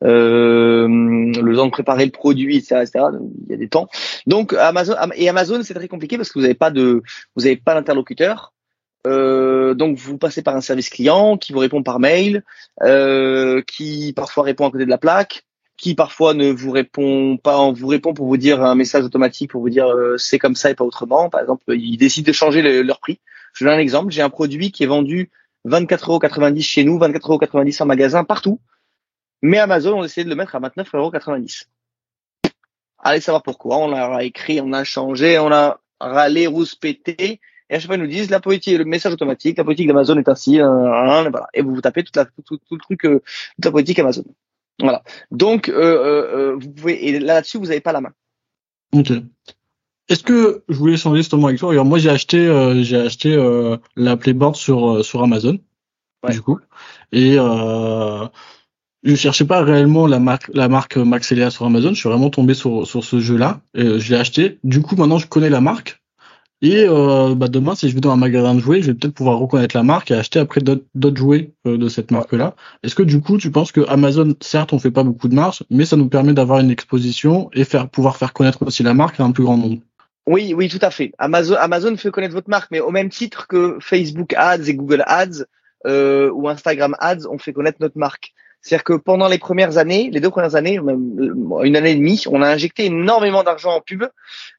[0.00, 3.04] le temps de préparer le produit, etc., etc.
[3.44, 3.88] Il y a des temps.
[4.26, 7.02] Donc Amazon et Amazon, c'est très compliqué parce que vous n'avez pas de,
[7.36, 8.54] vous n'avez pas d'interlocuteur.
[9.08, 12.44] Euh, donc vous passez par un service client qui vous répond par mail,
[13.66, 15.44] qui parfois répond à côté de la plaque,
[15.76, 19.50] qui parfois ne vous répond pas, on vous répond pour vous dire un message automatique
[19.50, 19.86] pour vous dire
[20.18, 21.30] c'est comme ça et pas autrement.
[21.30, 23.18] Par exemple, ils décident de changer leur prix.
[23.54, 24.12] Je donne un exemple.
[24.12, 25.30] J'ai un produit qui est vendu
[25.66, 28.60] 24,90€ chez nous, 24,90€ en magasin, partout.
[29.42, 31.64] Mais Amazon, on essayé de le mettre à 29,90€.
[32.98, 33.78] Allez savoir pourquoi.
[33.78, 37.40] On a écrit, on a changé, on a râlé, rouspété.
[37.70, 40.16] Et à chaque fois, ils nous disent la politique, le message automatique, la politique d'Amazon
[40.18, 41.48] est ainsi, voilà.
[41.54, 43.22] Et vous vous tapez toute la, tout, le truc, euh,
[43.56, 44.24] toute la politique Amazon.
[44.80, 45.02] Voilà.
[45.30, 48.12] Donc, euh, euh, vous pouvez, et là-dessus, vous n'avez pas la main.
[48.94, 49.12] Ok.
[50.08, 51.72] Est-ce que je voulais changer justement avec toi?
[51.72, 52.38] Alors moi j'ai acheté
[52.82, 53.36] j'ai acheté
[53.94, 55.58] la Playboard sur sur Amazon
[56.30, 56.58] du coup
[57.12, 58.26] et euh,
[59.02, 62.54] je cherchais pas réellement la marque la marque Maxelia sur Amazon, je suis vraiment tombé
[62.54, 64.58] sur sur ce jeu-là je l'ai acheté.
[64.64, 65.97] Du coup, maintenant je connais la marque
[66.60, 69.14] et euh, bah demain si je vais dans un magasin de jouets, je vais peut-être
[69.14, 72.56] pouvoir reconnaître la marque et acheter après d'autres jouets euh, de cette marque-là.
[72.82, 75.62] Est-ce que du coup, tu penses que Amazon certes, on fait pas beaucoup de marge,
[75.70, 79.20] mais ça nous permet d'avoir une exposition et faire pouvoir faire connaître aussi la marque
[79.20, 79.80] à un plus grand nombre?
[80.26, 81.12] Oui, oui, tout à fait.
[81.18, 85.02] Amazon, Amazon fait connaître votre marque, mais au même titre que Facebook Ads et Google
[85.06, 85.44] Ads
[85.86, 88.34] euh, ou Instagram Ads, on fait connaître notre marque.
[88.60, 92.24] C'est-à-dire que pendant les premières années, les deux premières années, même une année et demie,
[92.28, 94.04] on a injecté énormément d'argent en pub.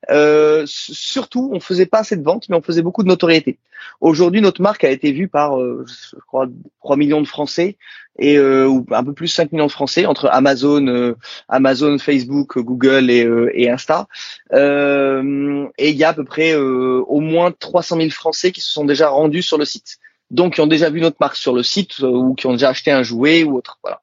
[0.10, 3.60] Euh, surtout, on faisait pas assez de ventes, mais on faisait beaucoup de notoriété.
[4.02, 6.48] Aujourd'hui, notre marque a été vue par, euh, je crois,
[6.82, 7.78] 3 millions de Français
[8.20, 11.16] et euh, ou un peu plus 5 millions de Français entre Amazon, euh,
[11.48, 14.08] Amazon, Facebook, Google et, euh, et Insta.
[14.54, 18.86] et il y a à peu près au moins 300 000 Français qui se sont
[18.86, 20.00] déjà rendus sur le site
[20.32, 22.70] donc qui ont déjà vu notre marque sur le site euh, ou qui ont déjà
[22.70, 23.80] acheté un jouet ou autre.
[23.84, 24.02] Voilà.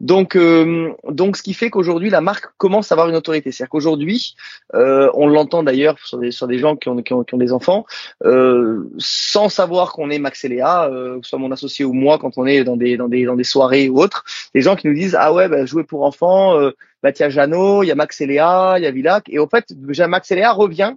[0.00, 3.52] Donc, euh, donc ce qui fait qu'aujourd'hui la marque commence à avoir une autorité.
[3.52, 4.36] C'est-à-dire qu'aujourd'hui,
[4.74, 7.38] euh, on l'entend d'ailleurs sur des, sur des gens qui ont, qui ont, qui ont
[7.38, 7.86] des enfants,
[8.24, 12.18] euh, sans savoir qu'on est Max et Léa, euh, que soit mon associé ou moi,
[12.18, 14.24] quand on est dans des, dans des, dans des soirées ou autres,
[14.54, 16.70] des gens qui nous disent ah ouais, bah, jouer pour enfants, euh,
[17.02, 19.46] bah a Jeannot, il y a Max et Léa, il y a Villac, et au
[19.46, 19.66] fait,
[20.08, 20.94] Max et Léa revient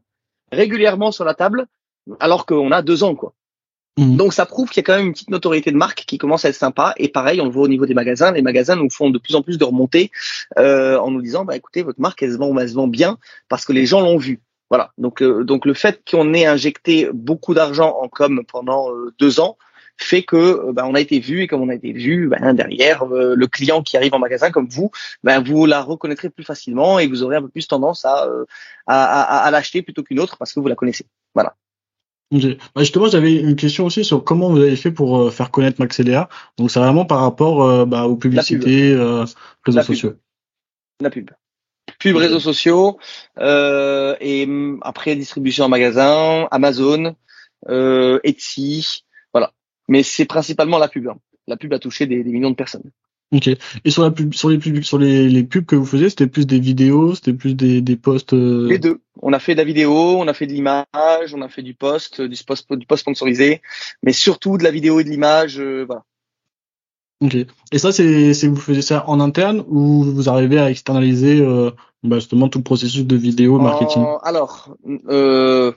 [0.52, 1.68] régulièrement sur la table
[2.20, 3.34] alors qu'on a deux ans quoi.
[4.00, 4.16] Mhm.
[4.16, 6.46] Donc ça prouve qu'il y a quand même une petite notoriété de marque qui commence
[6.46, 6.94] à être sympa.
[6.96, 8.32] Et pareil, on le voit au niveau des magasins.
[8.32, 10.10] Les magasins nous font de plus en plus de remontées
[10.58, 13.18] euh, en nous disant, bah écoutez, votre marque elle se vend, elle se vend bien
[13.50, 14.40] parce que les gens l'ont vu.
[14.70, 14.92] Voilà.
[14.98, 19.42] Donc euh, donc le fait qu'on ait injecté beaucoup d'argent en com pendant euh, deux
[19.42, 19.58] ans
[19.98, 23.06] fait que bah, on a été vu et comme on a été vu, bah, derrière
[23.06, 24.92] le client qui arrive en magasin comme vous,
[25.26, 28.26] bah, vous la reconnaîtrez plus facilement et vous aurez un peu plus tendance à,
[28.88, 31.06] à, à, à l'acheter plutôt qu'une autre parce que vous la connaissez.
[31.34, 31.54] Voilà.
[32.32, 32.40] Bah,
[32.78, 36.30] justement, j'avais une question aussi sur comment vous avez fait pour euh, faire connaître Maxelia.
[36.58, 39.26] Donc, c'est vraiment par rapport euh, bah, aux publicités, euh,
[39.64, 40.14] réseaux sociaux.
[41.02, 41.32] La pub.
[42.00, 43.00] Pub, réseaux sociaux,
[43.38, 47.16] et mm, après distribution en magasin, Amazon,
[47.68, 49.04] Etsy,
[49.34, 49.52] voilà.
[49.88, 51.08] Mais c'est principalement la pub.
[51.08, 51.18] Hein.
[51.48, 52.92] La pub a touché des millions de personnes.
[53.32, 53.48] Ok.
[53.48, 56.28] Et sur la pub, sur les pubs, sur les, les pubs que vous faisiez, c'était
[56.28, 58.34] plus des vidéos, c'était plus des, des posts.
[58.34, 59.02] Euh, les deux.
[59.22, 61.76] On a fait de la vidéo, on a fait de l'image, on a fait du
[61.76, 63.62] post, du post, du post sponsorisé,
[64.02, 66.04] mais surtout de la vidéo et de l'image, euh, voilà.
[67.22, 67.36] Ok.
[67.72, 71.70] Et ça, c'est, c'est vous faisiez ça en interne ou vous arrivez à externaliser euh,
[72.02, 74.06] bah justement tout le processus de vidéo marketing?
[74.24, 74.76] Alors,
[75.10, 75.74] euh,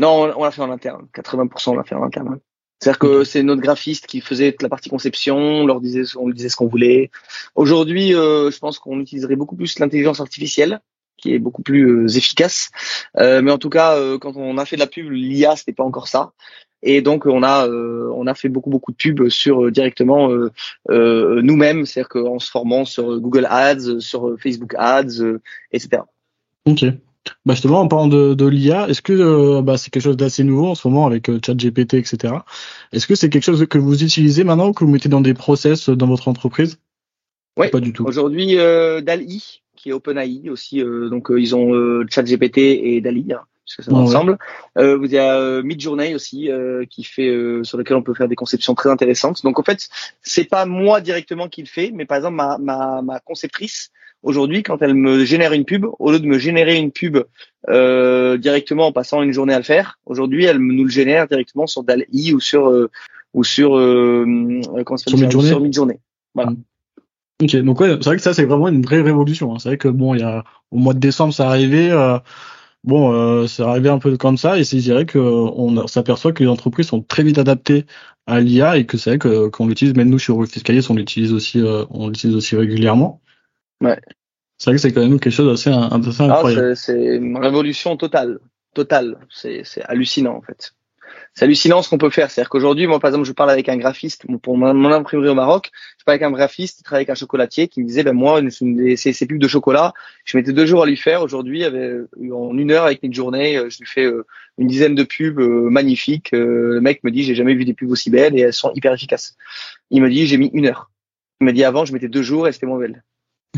[0.00, 1.06] non, on l'a fait en interne.
[1.14, 2.38] 80% on l'a fait en interne.
[2.80, 6.34] C'est-à-dire que c'est notre graphiste qui faisait la partie conception, on leur disait, on lui
[6.34, 7.10] disait ce qu'on voulait.
[7.54, 10.80] Aujourd'hui, euh, je pense qu'on utiliserait beaucoup plus l'intelligence artificielle,
[11.16, 12.70] qui est beaucoup plus euh, efficace.
[13.16, 15.84] Euh, mais en tout cas, quand on a fait de la pub, l'IA, c'était pas
[15.84, 16.32] encore ça.
[16.86, 20.28] Et donc on a on a fait beaucoup beaucoup de pubs sur directement
[20.90, 25.38] nous-mêmes, c'est-à-dire qu'en se formant sur Google Ads, sur Facebook Ads,
[25.72, 26.02] etc.
[26.66, 26.84] Ok.
[27.46, 30.44] Bah justement, en parlant de, de l'IA, est-ce que euh, bah, c'est quelque chose d'assez
[30.44, 32.34] nouveau en ce moment avec euh, ChatGPT, etc.
[32.92, 35.88] Est-ce que c'est quelque chose que vous utilisez maintenant, que vous mettez dans des process
[35.88, 36.78] dans votre entreprise?
[37.56, 38.04] Oui, pas du tout.
[38.04, 43.40] Aujourd'hui, euh, DALI, qui est OpenAI aussi, euh, donc ils ont ChatGPT et DALI, hein,
[43.64, 44.38] parce que ça va ensemble.
[44.76, 46.50] vous y a Midjourney aussi,
[46.90, 47.30] qui fait
[47.62, 49.42] sur lequel on peut faire des conceptions très intéressantes.
[49.44, 49.88] Donc en fait,
[50.20, 53.92] c'est pas moi directement qui le fait, mais par exemple ma, ma, ma conceptrice
[54.24, 57.18] Aujourd'hui, quand elle me génère une pub, au lieu de me générer une pub
[57.68, 61.66] euh, directement en passant une journée à le faire, aujourd'hui, elle nous le génère directement
[61.66, 62.90] sur DALI ou sur euh,
[63.34, 64.24] ou sur euh,
[64.86, 66.00] comment ça sur sur Midjourney.
[66.34, 66.52] Voilà.
[66.52, 66.62] Mm.
[67.42, 69.52] Ok, donc ouais, c'est vrai que ça c'est vraiment une vraie révolution.
[69.52, 69.58] Hein.
[69.58, 71.90] C'est vrai que bon, il y a au mois de décembre, ça arrivait.
[71.90, 72.18] Euh,
[72.82, 76.42] bon, euh, c'est arrivé un peu comme ça, et c'est vrai que on s'aperçoit que
[76.42, 77.84] les entreprises sont très vite adaptées
[78.26, 81.34] à l'IA et que c'est vrai que qu'on l'utilise, même nous sur Fiscalis, on l'utilise
[81.34, 83.20] aussi, on l'utilise aussi régulièrement.
[83.80, 83.98] Ouais.
[84.58, 86.76] C'est vrai que c'est quand même quelque chose d'assez ah, incroyable.
[86.76, 88.38] c'est une révolution totale,
[88.72, 89.18] totale.
[89.28, 90.74] C'est hallucinant en fait.
[91.34, 92.30] c'est hallucinant ce qu'on peut faire.
[92.30, 95.70] C'est-à-dire qu'aujourd'hui, moi, par exemple, je parle avec un graphiste pour mon, imprimerie au Maroc.
[95.98, 98.40] Je parle avec un graphiste qui travaille avec un chocolatier qui me disait, ben moi,
[98.48, 99.92] ces, ces pubs de chocolat,
[100.24, 101.22] je mettais deux jours à lui faire.
[101.22, 104.06] Aujourd'hui, en une heure avec une journée, je lui fais
[104.56, 106.30] une dizaine de pubs magnifiques.
[106.32, 108.92] Le mec me dit, j'ai jamais vu des pubs aussi belles et elles sont hyper
[108.92, 109.36] efficaces.
[109.90, 110.90] Il me dit, j'ai mis une heure.
[111.40, 113.02] Il m'a dit avant, je mettais deux jours et c'était moins belle.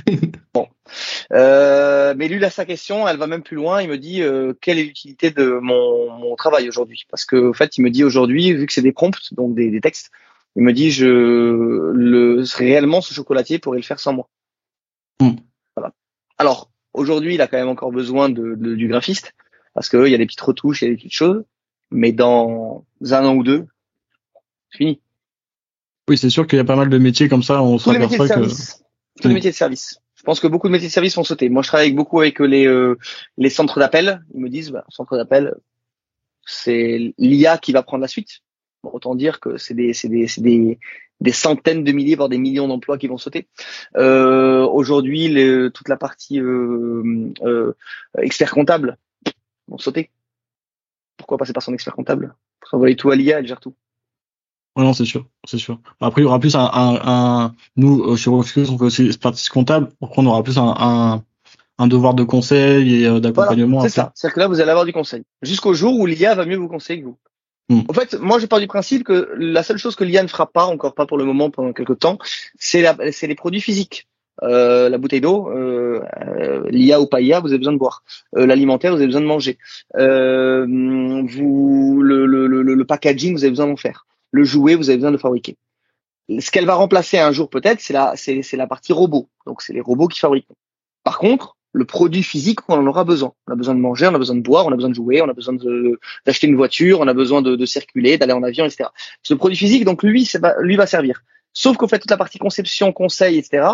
[0.54, 0.68] bon.
[1.32, 3.82] Euh, mais lui, là, sa question, elle va même plus loin.
[3.82, 7.04] Il me dit euh, quelle est l'utilité de mon, mon travail aujourd'hui?
[7.10, 9.70] Parce que, en fait, il me dit aujourd'hui, vu que c'est des prompts, donc des,
[9.70, 10.10] des, textes,
[10.54, 14.28] il me dit je le réellement ce chocolatier pourrait le faire sans moi.
[15.20, 15.36] Hmm.
[15.76, 15.92] Voilà.
[16.38, 19.34] Alors aujourd'hui, il a quand même encore besoin de, de du graphiste
[19.74, 21.44] parce qu'il y a des petites retouches, il y a des petites choses.
[21.90, 23.66] Mais dans un an ou deux,
[24.70, 25.00] c'est fini.
[26.08, 27.62] Oui, c'est sûr qu'il y a pas mal de métiers comme ça.
[27.62, 28.28] On se s'aperçoit
[29.16, 30.00] que tous les métiers de service.
[30.14, 31.48] Je pense que beaucoup de métiers de service vont sauter.
[31.48, 32.96] Moi, je travaille beaucoup avec les euh,
[33.36, 34.22] les centres d'appel.
[34.34, 35.54] Ils me disent, bah, centre d'appel,
[36.46, 38.40] c'est l'IA qui va prendre la suite.
[38.82, 40.78] autant dire que c'est des c'est des c'est des
[41.20, 43.48] des centaines de milliers, voire des millions d'emplois qui vont sauter.
[43.96, 45.32] Euh, Aujourd'hui,
[45.72, 47.72] toute la partie euh, euh,
[48.18, 48.98] expert comptable
[49.68, 50.10] vont sauter.
[51.16, 52.34] Pourquoi passer par son expert comptable?
[52.60, 53.74] Pour envoyer tout à l'IA, elle gère tout.
[54.76, 55.78] Ouais, non, c'est sûr, c'est sûr.
[56.00, 59.06] Après, il y aura plus un, un, un nous, euh, chez Refuse, on fait aussi
[59.06, 61.22] expertise comptable, donc on aura plus un, un,
[61.78, 63.80] un devoir de conseil et euh, d'accompagnement.
[63.80, 64.12] c'est ça.
[64.14, 65.22] C'est-à-dire que là, vous allez avoir du conseil.
[65.40, 67.18] Jusqu'au jour où l'IA va mieux vous conseiller que vous.
[67.70, 67.80] Hmm.
[67.88, 70.46] En fait, moi, je pars du principe que la seule chose que l'IA ne fera
[70.46, 72.18] pas, encore pas pour le moment, pendant quelques temps,
[72.58, 74.06] c'est c'est les produits physiques.
[74.42, 78.02] Euh, la bouteille d'eau, euh, euh l'IA ou pas IA, vous avez besoin de boire.
[78.36, 79.56] Euh, l'alimentaire, vous avez besoin de manger.
[79.96, 84.06] Euh, vous, le, le, le, le, packaging, vous avez besoin d'en faire
[84.36, 85.56] le jouet, vous avez besoin de le fabriquer.
[86.38, 89.28] Ce qu'elle va remplacer un jour peut-être, c'est la, c'est, la partie robot.
[89.46, 90.48] Donc c'est les robots qui fabriquent.
[91.04, 93.32] Par contre, le produit physique, on en aura besoin.
[93.46, 95.22] On a besoin de manger, on a besoin de boire, on a besoin de jouer,
[95.22, 95.54] on a besoin
[96.24, 98.88] d'acheter une voiture, on a besoin de, de circuler, d'aller en avion, etc.
[99.22, 101.22] Ce produit physique, donc lui, c'est, lui va servir.
[101.52, 103.66] Sauf qu'au fait, toute la partie conception, conseil, etc.,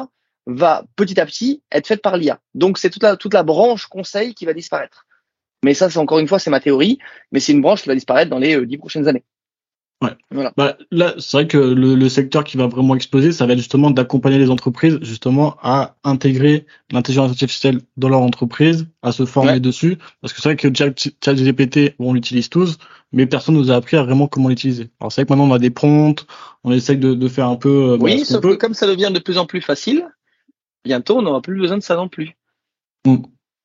[0.46, 2.40] va petit à petit être faite par l'IA.
[2.54, 5.06] Donc c'est toute la, toute la branche conseil qui va disparaître.
[5.64, 6.98] Mais ça, c'est encore une fois, c'est ma théorie,
[7.30, 9.22] mais c'est une branche qui va disparaître dans les euh, dix prochaines années.
[10.02, 10.48] Ouais.
[10.56, 13.60] Bah, là, c'est vrai que le, le, secteur qui va vraiment exploser, ça va être
[13.60, 19.60] justement d'accompagner les entreprises justement à intégrer l'intelligence artificielle dans leur entreprise, à se former
[19.60, 19.98] dessus.
[20.20, 20.68] Parce que c'est vrai que
[21.24, 22.78] ChatGPT, on l'utilise tous,
[23.12, 24.90] mais personne nous a appris à vraiment comment l'utiliser.
[25.00, 26.26] Alors c'est vrai que maintenant on a des prompts,
[26.64, 27.92] on essaie de, de faire un peu.
[27.92, 30.08] Euh, bah, oui, sauf que comme ça devient de plus en plus facile,
[30.84, 32.32] bientôt on n'aura plus besoin de ça non plus.
[33.06, 33.18] Mmh.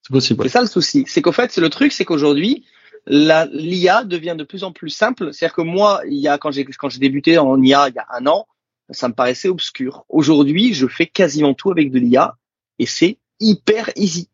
[0.04, 0.44] C'est possible.
[0.44, 1.04] C'est ça le souci.
[1.08, 2.64] C'est qu'au fait, c'est le truc, c'est qu'aujourd'hui,
[3.08, 5.34] l'IA devient de plus en plus simple.
[5.34, 8.00] C'est-à-dire que moi, il y a quand j'ai quand j'ai débuté en IA il y
[8.00, 8.48] a un an,
[8.90, 10.06] ça me paraissait obscur.
[10.10, 12.36] Aujourd'hui, je fais quasiment tout avec de l'IA
[12.80, 14.30] et c'est hyper easy.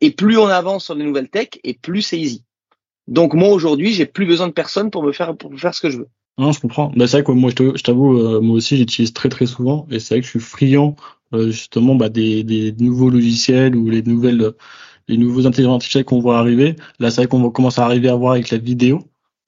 [0.00, 2.44] Et plus on avance sur les nouvelles tech, et plus c'est easy.
[3.06, 5.90] Donc moi aujourd'hui, j'ai plus besoin de personne pour me faire pour faire ce que
[5.90, 6.08] je veux.
[6.36, 6.90] Non, je comprends.
[6.96, 10.00] Bah, c'est vrai que moi, je t'avoue, euh, moi aussi, j'utilise très très souvent, et
[10.00, 10.96] c'est vrai que je suis friand
[11.32, 14.52] euh, justement bah, des, des nouveaux logiciels ou les nouvelles
[15.08, 16.76] les nouveaux intelligences artificielles qu'on voit arriver.
[16.98, 19.02] Là, c'est vrai qu'on commence à arriver à voir avec la vidéo.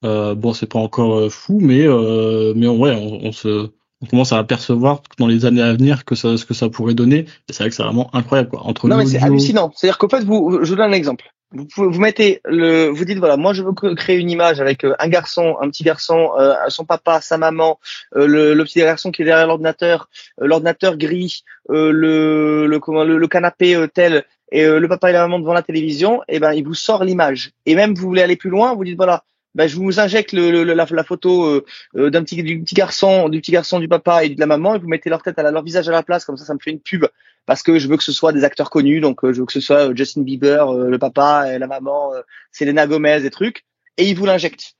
[0.05, 3.71] Euh, bon, c'est pas encore euh, fou, mais euh, mais ouais, on, on, se
[4.03, 6.95] on commence à apercevoir dans les années à venir que ça ce que ça pourrait
[6.95, 7.21] donner.
[7.49, 8.63] Et c'est vrai que c'est vraiment incroyable quoi.
[8.65, 9.73] Entre non, mais c'est hallucinant.
[9.75, 11.33] C'est-à-dire qu'en fait, vous, je vous donne un exemple.
[11.53, 14.95] Vous vous mettez le, vous dites voilà, moi je veux créer une image avec euh,
[14.99, 17.79] un garçon, un petit garçon, euh, son papa, sa maman,
[18.17, 23.29] euh, le, le, petit garçon qui est derrière l'ordinateur, l'ordinateur gris, le, le, comment, le,
[23.29, 26.53] canapé tel, et euh, le papa et la maman devant la télévision, et eh ben
[26.53, 27.53] il vous sort l'image.
[27.66, 29.24] Et même vous voulez aller plus loin, vous dites voilà,
[29.55, 31.64] ben, je vous injecte le, la, la, photo euh,
[31.97, 34.74] euh, d'un petit du petit garçon, du petit garçon du papa et de la maman,
[34.74, 36.59] et vous mettez leur tête à leur visage à la place, comme ça ça me
[36.59, 37.07] fait une pub
[37.47, 39.61] parce que je veux que ce soit des acteurs connus, donc je veux que ce
[39.61, 42.12] soit Justin Bieber, le papa et la maman,
[42.51, 43.64] Selena Gomez et trucs,
[43.97, 44.74] et ils vous l'injectent.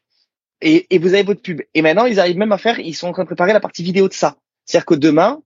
[0.63, 1.63] Et, et vous avez votre pub.
[1.75, 3.85] Et maintenant ils arrivent même à faire, ils sont en train de préparer la partie
[3.85, 4.37] vidéo de ça.
[4.65, 5.41] C'est-à-dire que demain,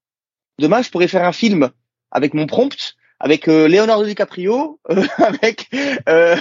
[0.58, 1.68] demain je pourrais faire un film
[2.10, 5.68] avec mon prompt avec euh, Leonardo DiCaprio, euh, avec
[6.08, 6.36] euh,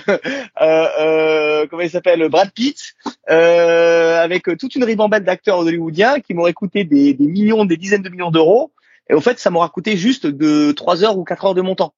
[0.62, 2.96] euh, comment il s'appelle Brad Pitt,
[3.28, 8.10] avec toute une ribambelle d'acteurs hollywoodiens qui m'auraient coûté des, des, millions, des dizaines de
[8.10, 8.72] millions d'euros.
[9.10, 11.76] Et au fait, ça m'aura coûté juste de 3 heures ou 4 heures de mon
[11.76, 11.94] temps,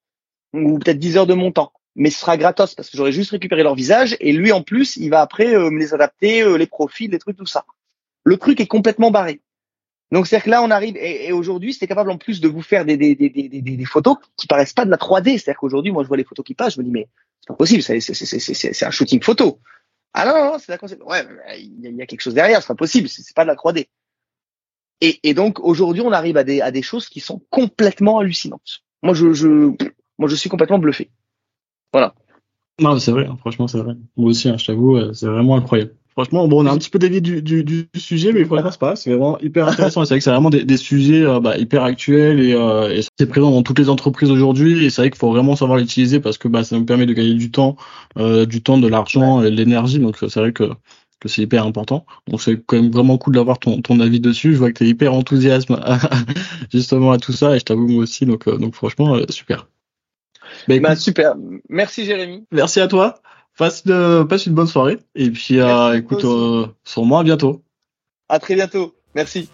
[0.53, 1.73] ou peut-être 10 heures de mon temps.
[1.95, 4.95] Mais ce sera gratos parce que j'aurai juste récupéré leur visage et lui en plus,
[4.95, 7.65] il va après me les adapter, les profils, les trucs, tout ça.
[8.23, 9.41] Le truc est complètement barré.
[10.11, 12.61] Donc c'est-à-dire que là on arrive et, et aujourd'hui c'est capable en plus de vous
[12.61, 15.37] faire des, des, des, des, des, photos qui paraissent pas de la 3D.
[15.37, 17.07] C'est-à-dire qu'aujourd'hui moi je vois les photos qui passent, je me dis mais
[17.39, 19.59] c'est pas possible, c'est un shooting photo.
[20.13, 21.01] Ah non non, non c'est la concept.
[21.03, 21.25] Ouais,
[21.57, 23.87] il y, a quelque chose derrière, c'est pas possible, c'est pas de la 3D.
[24.99, 28.83] Et, et donc aujourd'hui on arrive à des à des choses qui sont complètement hallucinantes.
[29.03, 29.47] Moi je je
[30.17, 31.09] moi je suis complètement bluffé.
[31.93, 32.13] Voilà.
[32.79, 33.93] Non, c'est vrai, hein, franchement, c'est vrai.
[34.17, 35.95] Moi aussi, hein, je t'avoue, euh, c'est vraiment incroyable.
[36.13, 38.79] Franchement, bon, on a un petit peu dévié du, du, du sujet, mais franchement, c'est
[38.79, 40.03] pas C'est vraiment hyper intéressant.
[40.03, 43.01] c'est vrai que c'est vraiment des, des sujets euh, bah, hyper actuels et, euh, et
[43.17, 44.85] c'est présent dans toutes les entreprises aujourd'hui.
[44.85, 47.13] Et c'est vrai qu'il faut vraiment savoir l'utiliser parce que bah, ça nous permet de
[47.13, 47.77] gagner du temps,
[48.17, 49.99] euh, du temps, de l'argent et de l'énergie.
[49.99, 50.69] Donc, c'est vrai que
[51.21, 52.03] que c'est hyper important.
[52.27, 54.53] Donc c'est quand même vraiment cool d'avoir ton, ton avis dessus.
[54.53, 55.69] Je vois que tu es hyper enthousiaste
[56.73, 58.25] justement à tout ça et je t'avoue moi aussi.
[58.25, 59.67] Donc, donc franchement, super.
[60.67, 61.35] Bah, bah, super.
[61.69, 62.43] Merci Jérémy.
[62.51, 63.21] Merci à toi.
[63.57, 64.97] Passe, de, passe une bonne soirée.
[65.15, 67.61] Et puis, euh, écoute, euh, sur moi, à bientôt.
[68.29, 68.95] À très bientôt.
[69.13, 69.49] Merci.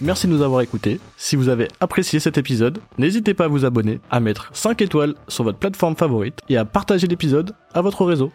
[0.00, 1.00] Merci de nous avoir écoutés.
[1.16, 5.14] Si vous avez apprécié cet épisode, n'hésitez pas à vous abonner, à mettre 5 étoiles
[5.26, 8.30] sur votre plateforme favorite et à partager l'épisode à votre réseau.